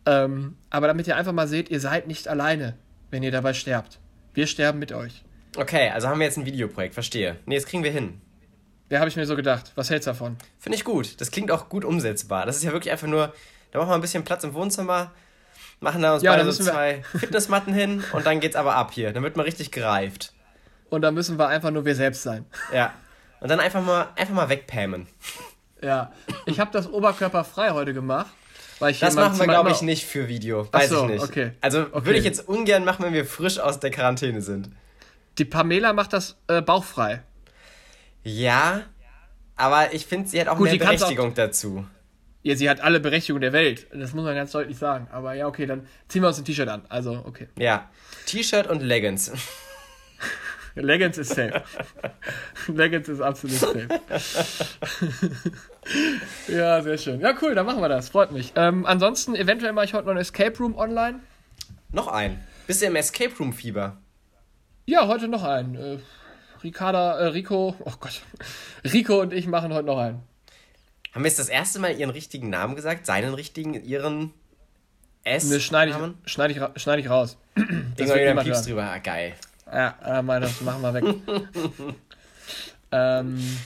Ähm, 0.05 0.57
aber 0.69 0.87
damit 0.87 1.07
ihr 1.07 1.15
einfach 1.15 1.33
mal 1.33 1.47
seht, 1.47 1.69
ihr 1.69 1.79
seid 1.79 2.07
nicht 2.07 2.27
alleine, 2.27 2.75
wenn 3.11 3.23
ihr 3.23 3.31
dabei 3.31 3.53
sterbt. 3.53 3.99
Wir 4.33 4.47
sterben 4.47 4.79
mit 4.79 4.91
euch. 4.91 5.23
Okay, 5.55 5.89
also 5.89 6.07
haben 6.07 6.19
wir 6.19 6.25
jetzt 6.25 6.37
ein 6.37 6.45
Videoprojekt, 6.45 6.93
verstehe. 6.93 7.37
Nee, 7.45 7.55
das 7.55 7.65
kriegen 7.65 7.83
wir 7.83 7.91
hin. 7.91 8.21
Ja, 8.89 8.99
habe 8.99 9.09
ich 9.09 9.15
mir 9.15 9.25
so 9.25 9.35
gedacht. 9.35 9.71
Was 9.75 9.89
hältst 9.89 10.07
du 10.07 10.11
davon? 10.11 10.37
Finde 10.59 10.77
ich 10.77 10.83
gut. 10.83 11.19
Das 11.19 11.31
klingt 11.31 11.51
auch 11.51 11.69
gut 11.69 11.83
umsetzbar. 11.83 12.45
Das 12.45 12.55
ist 12.55 12.63
ja 12.63 12.71
wirklich 12.71 12.91
einfach 12.91 13.07
nur, 13.07 13.33
da 13.71 13.79
machen 13.79 13.89
wir 13.89 13.95
ein 13.95 14.01
bisschen 14.01 14.23
Platz 14.23 14.43
im 14.43 14.53
Wohnzimmer, 14.53 15.11
machen 15.79 16.01
da 16.01 16.13
uns 16.13 16.23
ja, 16.23 16.31
beide 16.31 16.49
so 16.51 16.63
zwei 16.63 17.03
Fitnessmatten 17.17 17.73
hin 17.73 18.03
und 18.13 18.25
dann 18.25 18.39
geht's 18.39 18.55
aber 18.55 18.75
ab 18.75 18.91
hier. 18.93 19.11
Dann 19.11 19.23
wird 19.23 19.35
man 19.35 19.45
richtig 19.45 19.71
gereift. 19.71 20.33
Und 20.89 21.01
dann 21.01 21.13
müssen 21.13 21.37
wir 21.37 21.47
einfach 21.47 21.71
nur 21.71 21.83
wir 21.83 21.95
selbst 21.95 22.23
sein. 22.23 22.45
Ja. 22.73 22.93
Und 23.39 23.49
dann 23.49 23.59
einfach 23.59 23.83
mal, 23.83 24.07
einfach 24.15 24.33
mal 24.33 24.49
wegpämen. 24.49 25.07
Ja. 25.81 26.11
Ich 26.45 26.59
habe 26.59 26.71
das 26.71 26.87
oberkörperfrei 26.87 27.71
heute 27.71 27.93
gemacht. 27.93 28.31
Das 28.79 29.15
machen 29.15 29.39
wir, 29.39 29.48
glaube 29.48 29.72
ich, 29.72 29.81
nicht 29.81 30.05
für 30.05 30.27
Video. 30.27 30.72
Weiß 30.72 30.89
so, 30.89 31.05
ich 31.05 31.12
nicht. 31.12 31.24
Okay. 31.24 31.51
Also 31.62 31.81
okay. 31.81 32.05
würde 32.05 32.19
ich 32.19 32.25
jetzt 32.25 32.48
ungern 32.48 32.86
machen, 32.86 33.05
wenn 33.05 33.13
wir 33.13 33.25
frisch 33.25 33.60
aus 33.60 33.79
der 33.79 33.91
Quarantäne 33.91 34.41
sind. 34.41 34.69
Die 35.38 35.46
Pamela 35.46 35.93
macht 35.93 36.13
das 36.13 36.38
äh, 36.48 36.62
bauchfrei. 36.62 37.24
Ja, 38.24 38.84
aber 39.55 39.93
ich 39.93 40.05
finde, 40.05 40.27
sie 40.27 40.39
hat 40.39 40.48
auch 40.48 40.57
Gut, 40.57 40.69
mehr 40.69 40.77
Berechtigung 40.77 41.31
auch, 41.31 41.36
dazu. 41.36 41.86
Ja, 42.43 42.55
sie 42.55 42.69
hat 42.69 42.81
alle 42.81 43.00
Berechtigung 43.00 43.41
der 43.41 43.53
Welt. 43.53 43.88
Das 43.91 44.13
muss 44.13 44.24
man 44.24 44.36
ganz 44.36 44.51
deutlich 44.51 44.77
sagen. 44.77 45.07
Aber 45.12 45.34
ja, 45.34 45.48
okay, 45.48 45.65
dann 45.65 45.88
ziehen 46.07 46.22
wir 46.22 46.27
uns 46.27 46.38
ein 46.38 46.46
T-Shirt 46.46 46.69
an. 46.69 46.84
Also, 46.89 47.24
okay. 47.25 47.48
Ja, 47.57 47.89
T-Shirt 48.25 48.67
und 48.67 48.81
Leggings. 48.81 49.31
Leggings 50.81 51.17
ist 51.17 51.29
safe. 51.29 51.63
Leggings 52.67 53.10
ist 53.10 53.22
absolut 53.22 53.57
safe. 53.57 53.88
ja, 56.48 56.81
sehr 56.81 56.98
schön. 56.98 57.19
Ja, 57.22 57.34
cool, 57.41 57.55
dann 57.55 57.65
machen 57.65 57.81
wir 57.81 57.89
das. 57.89 58.10
Freut 58.10 58.31
mich. 58.31 58.53
Ähm, 58.55 58.86
ansonsten, 58.86 59.36
eventuell 59.36 59.74
mache 59.74 59.86
ich 59.86 59.93
heute 59.93 60.05
noch 60.05 60.13
ein 60.13 60.17
Escape 60.17 60.57
Room 60.57 60.75
online. 60.75 61.19
Noch 61.91 62.07
ein? 62.07 62.39
Bist 62.67 62.81
du 62.81 62.86
im 62.86 62.96
Escape 62.96 63.34
Room 63.39 63.53
Fieber? 63.53 63.98
Ja, 64.86 65.07
heute 65.07 65.27
noch 65.27 65.43
ein. 65.43 65.75
Äh, 65.75 65.98
Ricarda, 66.63 67.17
äh, 67.17 67.25
Rico, 67.27 67.75
oh 67.79 67.93
Gott. 68.00 68.22
Rico 68.84 69.22
und 69.22 69.34
ich 69.34 69.48
machen 69.48 69.74
heute 69.74 69.86
noch 69.86 69.98
einen. 69.98 70.22
Haben 71.13 71.24
wir 71.24 71.29
jetzt 71.29 71.39
das 71.39 71.50
erste 71.50 71.79
Mal 71.79 71.98
ihren 71.98 72.10
richtigen 72.10 72.50
Namen 72.50 72.75
gesagt? 72.75 73.05
Seinen 73.05 73.34
richtigen, 73.34 73.74
ihren 73.74 74.34
S? 75.24 75.50
Ne, 75.50 75.60
schneide 75.60 75.91
ich, 75.91 76.31
schneid 76.31 76.51
ich, 76.51 76.81
schneid 76.81 77.00
ich 77.00 77.10
raus. 77.10 77.38
Irgendwann 77.55 78.19
wieder 78.19 78.43
Pieps 78.43 78.63
drüber. 78.63 78.84
Ah, 78.84 79.00
geil. 79.00 79.34
Ja, 79.71 79.95
äh, 80.05 80.21
mein, 80.21 80.41
das 80.41 80.62
machen 80.62 80.81
wir 80.81 80.93
weg. 80.93 81.03
ähm, 82.91 83.57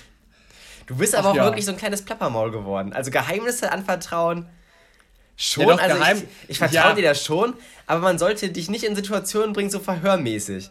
du 0.88 0.96
bist 0.98 1.16
aber 1.16 1.30
auch 1.30 1.36
ja. 1.36 1.44
wirklich 1.46 1.66
so 1.66 1.72
ein 1.72 1.78
kleines 1.78 2.04
Plappermaul 2.04 2.52
geworden. 2.52 2.94
Also 2.94 3.12
Geheimnisse 3.12 3.72
anvertrauen. 3.72 4.48
Schon, 5.38 5.68
ja, 5.68 5.76
also 5.76 5.98
geheim, 5.98 6.18
ich, 6.18 6.50
ich 6.50 6.58
vertraue 6.60 6.90
ja. 6.90 6.94
dir 6.94 7.04
das 7.04 7.24
schon, 7.24 7.56
aber 7.88 8.02
man 8.02 8.20
sollte 8.20 8.50
dich 8.50 8.70
nicht 8.70 8.84
in 8.84 8.96
Situationen 8.96 9.54
bringen, 9.54 9.72
so 9.72 9.80
verhörmäßig. 9.80 10.70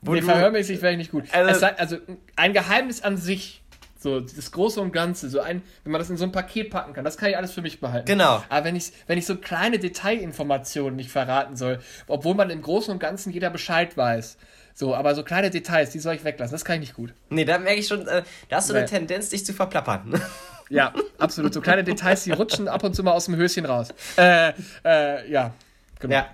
Wo 0.00 0.14
nee, 0.14 0.22
verhörmäßig 0.22 0.80
wäre 0.80 0.92
ich 0.92 0.98
nicht 0.98 1.10
gut. 1.10 1.24
Also, 1.32 1.60
sei, 1.60 1.76
also, 1.76 1.98
ein 2.36 2.52
Geheimnis 2.52 3.02
an 3.02 3.16
sich, 3.16 3.62
so 3.98 4.20
das 4.20 4.52
Große 4.52 4.80
und 4.80 4.92
Ganze, 4.92 5.28
so 5.28 5.40
ein, 5.40 5.62
wenn 5.84 5.92
man 5.92 5.98
das 5.98 6.10
in 6.10 6.16
so 6.16 6.24
ein 6.24 6.32
Paket 6.32 6.70
packen 6.70 6.92
kann, 6.92 7.04
das 7.04 7.16
kann 7.16 7.28
ich 7.28 7.36
alles 7.36 7.52
für 7.52 7.62
mich 7.62 7.80
behalten. 7.80 8.06
Genau. 8.06 8.42
Aber 8.48 8.64
wenn 8.64 8.76
ich, 8.76 8.92
wenn 9.06 9.18
ich 9.18 9.26
so 9.26 9.36
kleine 9.36 9.78
Detailinformationen 9.78 10.96
nicht 10.96 11.10
verraten 11.10 11.56
soll, 11.56 11.80
obwohl 12.06 12.34
man 12.34 12.50
im 12.50 12.62
Großen 12.62 12.92
und 12.92 13.00
Ganzen 13.00 13.32
jeder 13.32 13.50
Bescheid 13.50 13.96
weiß, 13.96 14.36
so, 14.78 14.94
aber 14.94 15.14
so 15.14 15.24
kleine 15.24 15.48
Details, 15.48 15.88
die 15.88 15.98
soll 16.00 16.16
ich 16.16 16.24
weglassen. 16.24 16.52
Das 16.52 16.62
kann 16.62 16.74
ich 16.74 16.80
nicht 16.80 16.94
gut. 16.94 17.14
Nee, 17.30 17.46
da 17.46 17.56
merke 17.58 17.80
ich 17.80 17.88
schon, 17.88 18.06
äh, 18.06 18.22
da 18.50 18.56
hast 18.56 18.68
du 18.68 18.74
nee. 18.74 18.80
eine 18.80 18.88
Tendenz, 18.88 19.30
dich 19.30 19.44
zu 19.44 19.52
verplappern. 19.52 20.20
Ja, 20.68 20.92
absolut. 21.18 21.54
So 21.54 21.60
kleine 21.60 21.84
Details, 21.84 22.24
die 22.24 22.32
rutschen 22.32 22.66
ab 22.66 22.82
und 22.82 22.92
zu 22.92 23.04
mal 23.04 23.12
aus 23.12 23.26
dem 23.26 23.36
Höschen 23.36 23.64
raus. 23.64 23.94
Äh, 24.16 24.52
äh, 24.84 25.30
ja, 25.30 25.54
genau. 26.00 26.12
Ja. 26.12 26.28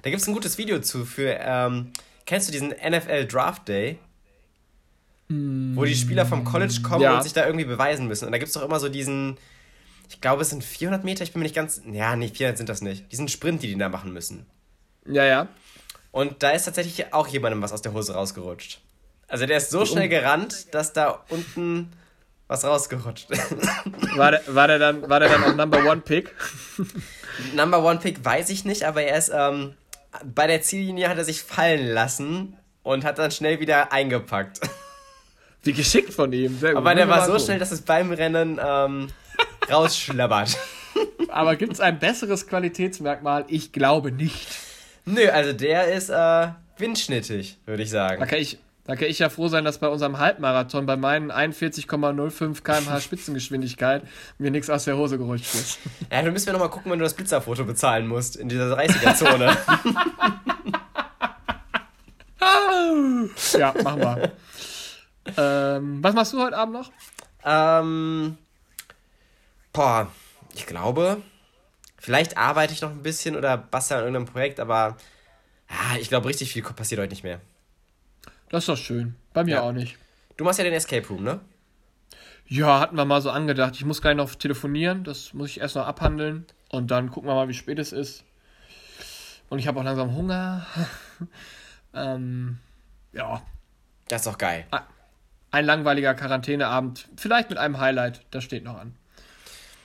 Da 0.00 0.08
gibt 0.08 0.22
es 0.22 0.26
ein 0.26 0.32
gutes 0.32 0.56
Video 0.56 0.80
zu 0.80 1.04
für, 1.04 1.36
ähm, 1.38 1.92
kennst 2.24 2.48
du 2.48 2.52
diesen 2.52 2.70
NFL 2.70 3.26
Draft 3.26 3.68
Day? 3.68 3.98
Mm, 5.28 5.76
wo 5.76 5.84
die 5.84 5.94
Spieler 5.94 6.24
vom 6.24 6.42
College 6.42 6.80
kommen 6.82 7.02
ja. 7.02 7.18
und 7.18 7.22
sich 7.22 7.34
da 7.34 7.44
irgendwie 7.44 7.66
beweisen 7.66 8.08
müssen. 8.08 8.24
Und 8.24 8.32
da 8.32 8.38
gibt 8.38 8.48
es 8.48 8.54
doch 8.54 8.64
immer 8.64 8.80
so 8.80 8.88
diesen, 8.88 9.36
ich 10.08 10.22
glaube, 10.22 10.40
es 10.40 10.48
sind 10.48 10.64
400 10.64 11.04
Meter, 11.04 11.22
ich 11.22 11.34
bin 11.34 11.40
mir 11.40 11.44
nicht 11.44 11.54
ganz, 11.54 11.82
ja, 11.92 12.16
nee, 12.16 12.28
400 12.28 12.56
sind 12.56 12.70
das 12.70 12.80
nicht. 12.80 13.12
Diesen 13.12 13.28
Sprint, 13.28 13.62
die 13.62 13.66
die 13.66 13.76
da 13.76 13.90
machen 13.90 14.14
müssen. 14.14 14.46
Ja, 15.04 15.26
ja. 15.26 15.48
Und 16.12 16.42
da 16.42 16.50
ist 16.50 16.64
tatsächlich 16.64 17.12
auch 17.12 17.28
jemandem 17.28 17.62
was 17.62 17.72
aus 17.72 17.82
der 17.82 17.92
Hose 17.92 18.14
rausgerutscht. 18.14 18.80
Also 19.28 19.46
der 19.46 19.58
ist 19.58 19.70
so 19.70 19.86
schnell 19.86 20.08
gerannt, 20.08 20.74
dass 20.74 20.92
da 20.92 21.24
unten 21.28 21.92
was 22.48 22.64
rausgerutscht 22.64 23.30
ist. 23.30 23.54
War 24.16 24.32
der, 24.32 24.42
war 24.48 24.66
der, 24.66 24.80
dann, 24.80 25.08
war 25.08 25.20
der 25.20 25.28
dann 25.28 25.44
auch 25.44 25.54
Number 25.54 25.84
One 25.88 26.00
Pick? 26.00 26.34
Number 27.54 27.84
One 27.84 28.00
Pick 28.00 28.24
weiß 28.24 28.50
ich 28.50 28.64
nicht, 28.64 28.82
aber 28.82 29.02
er 29.02 29.16
ist 29.16 29.30
ähm, 29.32 29.74
bei 30.24 30.48
der 30.48 30.62
Ziellinie 30.62 31.08
hat 31.08 31.16
er 31.16 31.24
sich 31.24 31.42
fallen 31.42 31.86
lassen 31.86 32.56
und 32.82 33.04
hat 33.04 33.18
dann 33.18 33.30
schnell 33.30 33.60
wieder 33.60 33.92
eingepackt. 33.92 34.60
Wie 35.62 35.72
geschickt 35.72 36.12
von 36.12 36.32
ihm. 36.32 36.58
Sehr 36.58 36.76
aber 36.76 36.94
der 36.94 37.08
war 37.08 37.26
so 37.26 37.38
schnell, 37.38 37.58
dass 37.58 37.70
es 37.70 37.82
beim 37.82 38.10
Rennen 38.10 38.58
ähm, 38.60 39.08
rausschlabbert. 39.70 40.56
Aber 41.28 41.54
gibt 41.56 41.74
es 41.74 41.80
ein 41.80 41.98
besseres 41.98 42.46
Qualitätsmerkmal? 42.46 43.44
Ich 43.48 43.70
glaube 43.72 44.10
nicht. 44.10 44.48
Nö, 45.04 45.28
also 45.28 45.52
der 45.52 45.92
ist 45.92 46.10
äh, 46.10 46.48
windschnittig, 46.78 47.58
würde 47.66 47.82
ich 47.82 47.90
sagen. 47.90 48.20
Da 48.20 48.26
kann 48.26 48.38
ich, 48.38 48.58
da 48.84 48.96
kann 48.96 49.08
ich 49.08 49.18
ja 49.18 49.28
froh 49.28 49.48
sein, 49.48 49.64
dass 49.64 49.78
bei 49.78 49.88
unserem 49.88 50.18
Halbmarathon 50.18 50.86
bei 50.86 50.96
meinen 50.96 51.30
41,05 51.30 52.62
km/h 52.62 53.00
Spitzengeschwindigkeit 53.02 54.02
mir 54.38 54.50
nichts 54.50 54.70
aus 54.70 54.84
der 54.84 54.96
Hose 54.96 55.18
gerutscht 55.18 55.54
ist. 55.54 55.78
Ja, 56.10 56.22
dann 56.22 56.32
müssen 56.32 56.46
wir 56.46 56.52
nochmal 56.52 56.70
gucken, 56.70 56.90
wenn 56.92 56.98
du 56.98 57.04
das 57.04 57.14
Blitzerfoto 57.14 57.64
bezahlen 57.64 58.06
musst 58.06 58.36
in 58.36 58.48
dieser 58.48 58.76
30er-Zone. 58.76 59.56
ja, 63.58 63.74
machen 63.82 64.00
wir. 64.00 64.32
Ähm, 65.36 66.02
was 66.02 66.14
machst 66.14 66.32
du 66.32 66.42
heute 66.42 66.56
Abend 66.56 66.74
noch? 66.74 66.90
Ähm, 67.44 68.38
boah, 69.72 70.10
ich 70.54 70.66
glaube, 70.66 71.22
Vielleicht 72.00 72.38
arbeite 72.38 72.72
ich 72.72 72.80
noch 72.80 72.90
ein 72.90 73.02
bisschen 73.02 73.36
oder 73.36 73.58
bastel 73.58 73.98
an 73.98 74.04
irgendeinem 74.04 74.24
Projekt, 74.24 74.58
aber 74.58 74.96
ja, 75.68 75.98
ich 76.00 76.08
glaube, 76.08 76.28
richtig 76.28 76.50
viel 76.50 76.62
passiert 76.62 76.98
heute 76.98 77.10
nicht 77.10 77.22
mehr. 77.22 77.40
Das 78.48 78.62
ist 78.62 78.68
doch 78.70 78.76
schön. 78.76 79.14
Bei 79.34 79.44
mir 79.44 79.56
ja. 79.56 79.62
auch 79.62 79.72
nicht. 79.72 79.98
Du 80.38 80.44
machst 80.44 80.58
ja 80.58 80.64
den 80.64 80.72
Escape 80.72 81.06
Room, 81.08 81.22
ne? 81.22 81.40
Ja, 82.46 82.80
hatten 82.80 82.96
wir 82.96 83.04
mal 83.04 83.20
so 83.20 83.30
angedacht. 83.30 83.76
Ich 83.76 83.84
muss 83.84 84.00
gleich 84.00 84.16
noch 84.16 84.34
telefonieren. 84.34 85.04
Das 85.04 85.34
muss 85.34 85.50
ich 85.50 85.60
erst 85.60 85.76
noch 85.76 85.86
abhandeln. 85.86 86.46
Und 86.70 86.90
dann 86.90 87.10
gucken 87.10 87.28
wir 87.28 87.34
mal, 87.34 87.48
wie 87.48 87.54
spät 87.54 87.78
es 87.78 87.92
ist. 87.92 88.24
Und 89.50 89.58
ich 89.58 89.68
habe 89.68 89.78
auch 89.78 89.84
langsam 89.84 90.16
Hunger. 90.16 90.66
ähm, 91.94 92.58
ja. 93.12 93.42
Das 94.08 94.22
ist 94.22 94.26
doch 94.26 94.38
geil. 94.38 94.66
Ein 95.50 95.64
langweiliger 95.66 96.14
Quarantäneabend. 96.14 97.08
Vielleicht 97.16 97.50
mit 97.50 97.58
einem 97.58 97.78
Highlight. 97.78 98.22
Das 98.30 98.42
steht 98.42 98.64
noch 98.64 98.78
an. 98.78 98.96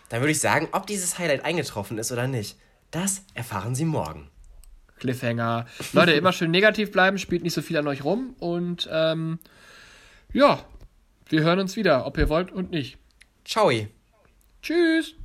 Dann 0.10 0.22
würde 0.22 0.32
ich 0.32 0.40
sagen, 0.40 0.70
ob 0.72 0.88
dieses 0.88 1.18
Highlight 1.18 1.46
eingetroffen 1.46 1.98
ist 1.98 2.12
oder 2.12 2.28
nicht, 2.28 2.58
das 2.92 3.24
erfahren 3.34 3.76
Sie 3.76 3.86
morgen. 3.86 4.30
Cliffhanger. 5.00 5.66
Leute, 5.94 6.14
immer 6.14 6.32
schön 6.32 6.52
negativ 6.52 6.92
bleiben, 6.92 7.18
spielt 7.18 7.44
nicht 7.44 7.54
so 7.54 7.62
viel 7.62 7.78
an 7.78 7.88
euch 7.88 8.04
rum 8.04 8.36
und 8.40 8.88
ähm, 8.92 9.40
ja, 10.32 10.64
wir 11.28 11.42
hören 11.42 11.60
uns 11.60 11.76
wieder, 11.76 12.06
ob 12.06 12.18
ihr 12.18 12.30
wollt 12.30 12.52
und 12.52 12.72
nicht. 12.72 12.98
Ciao. 13.44 13.72
Tschüss. 14.62 15.16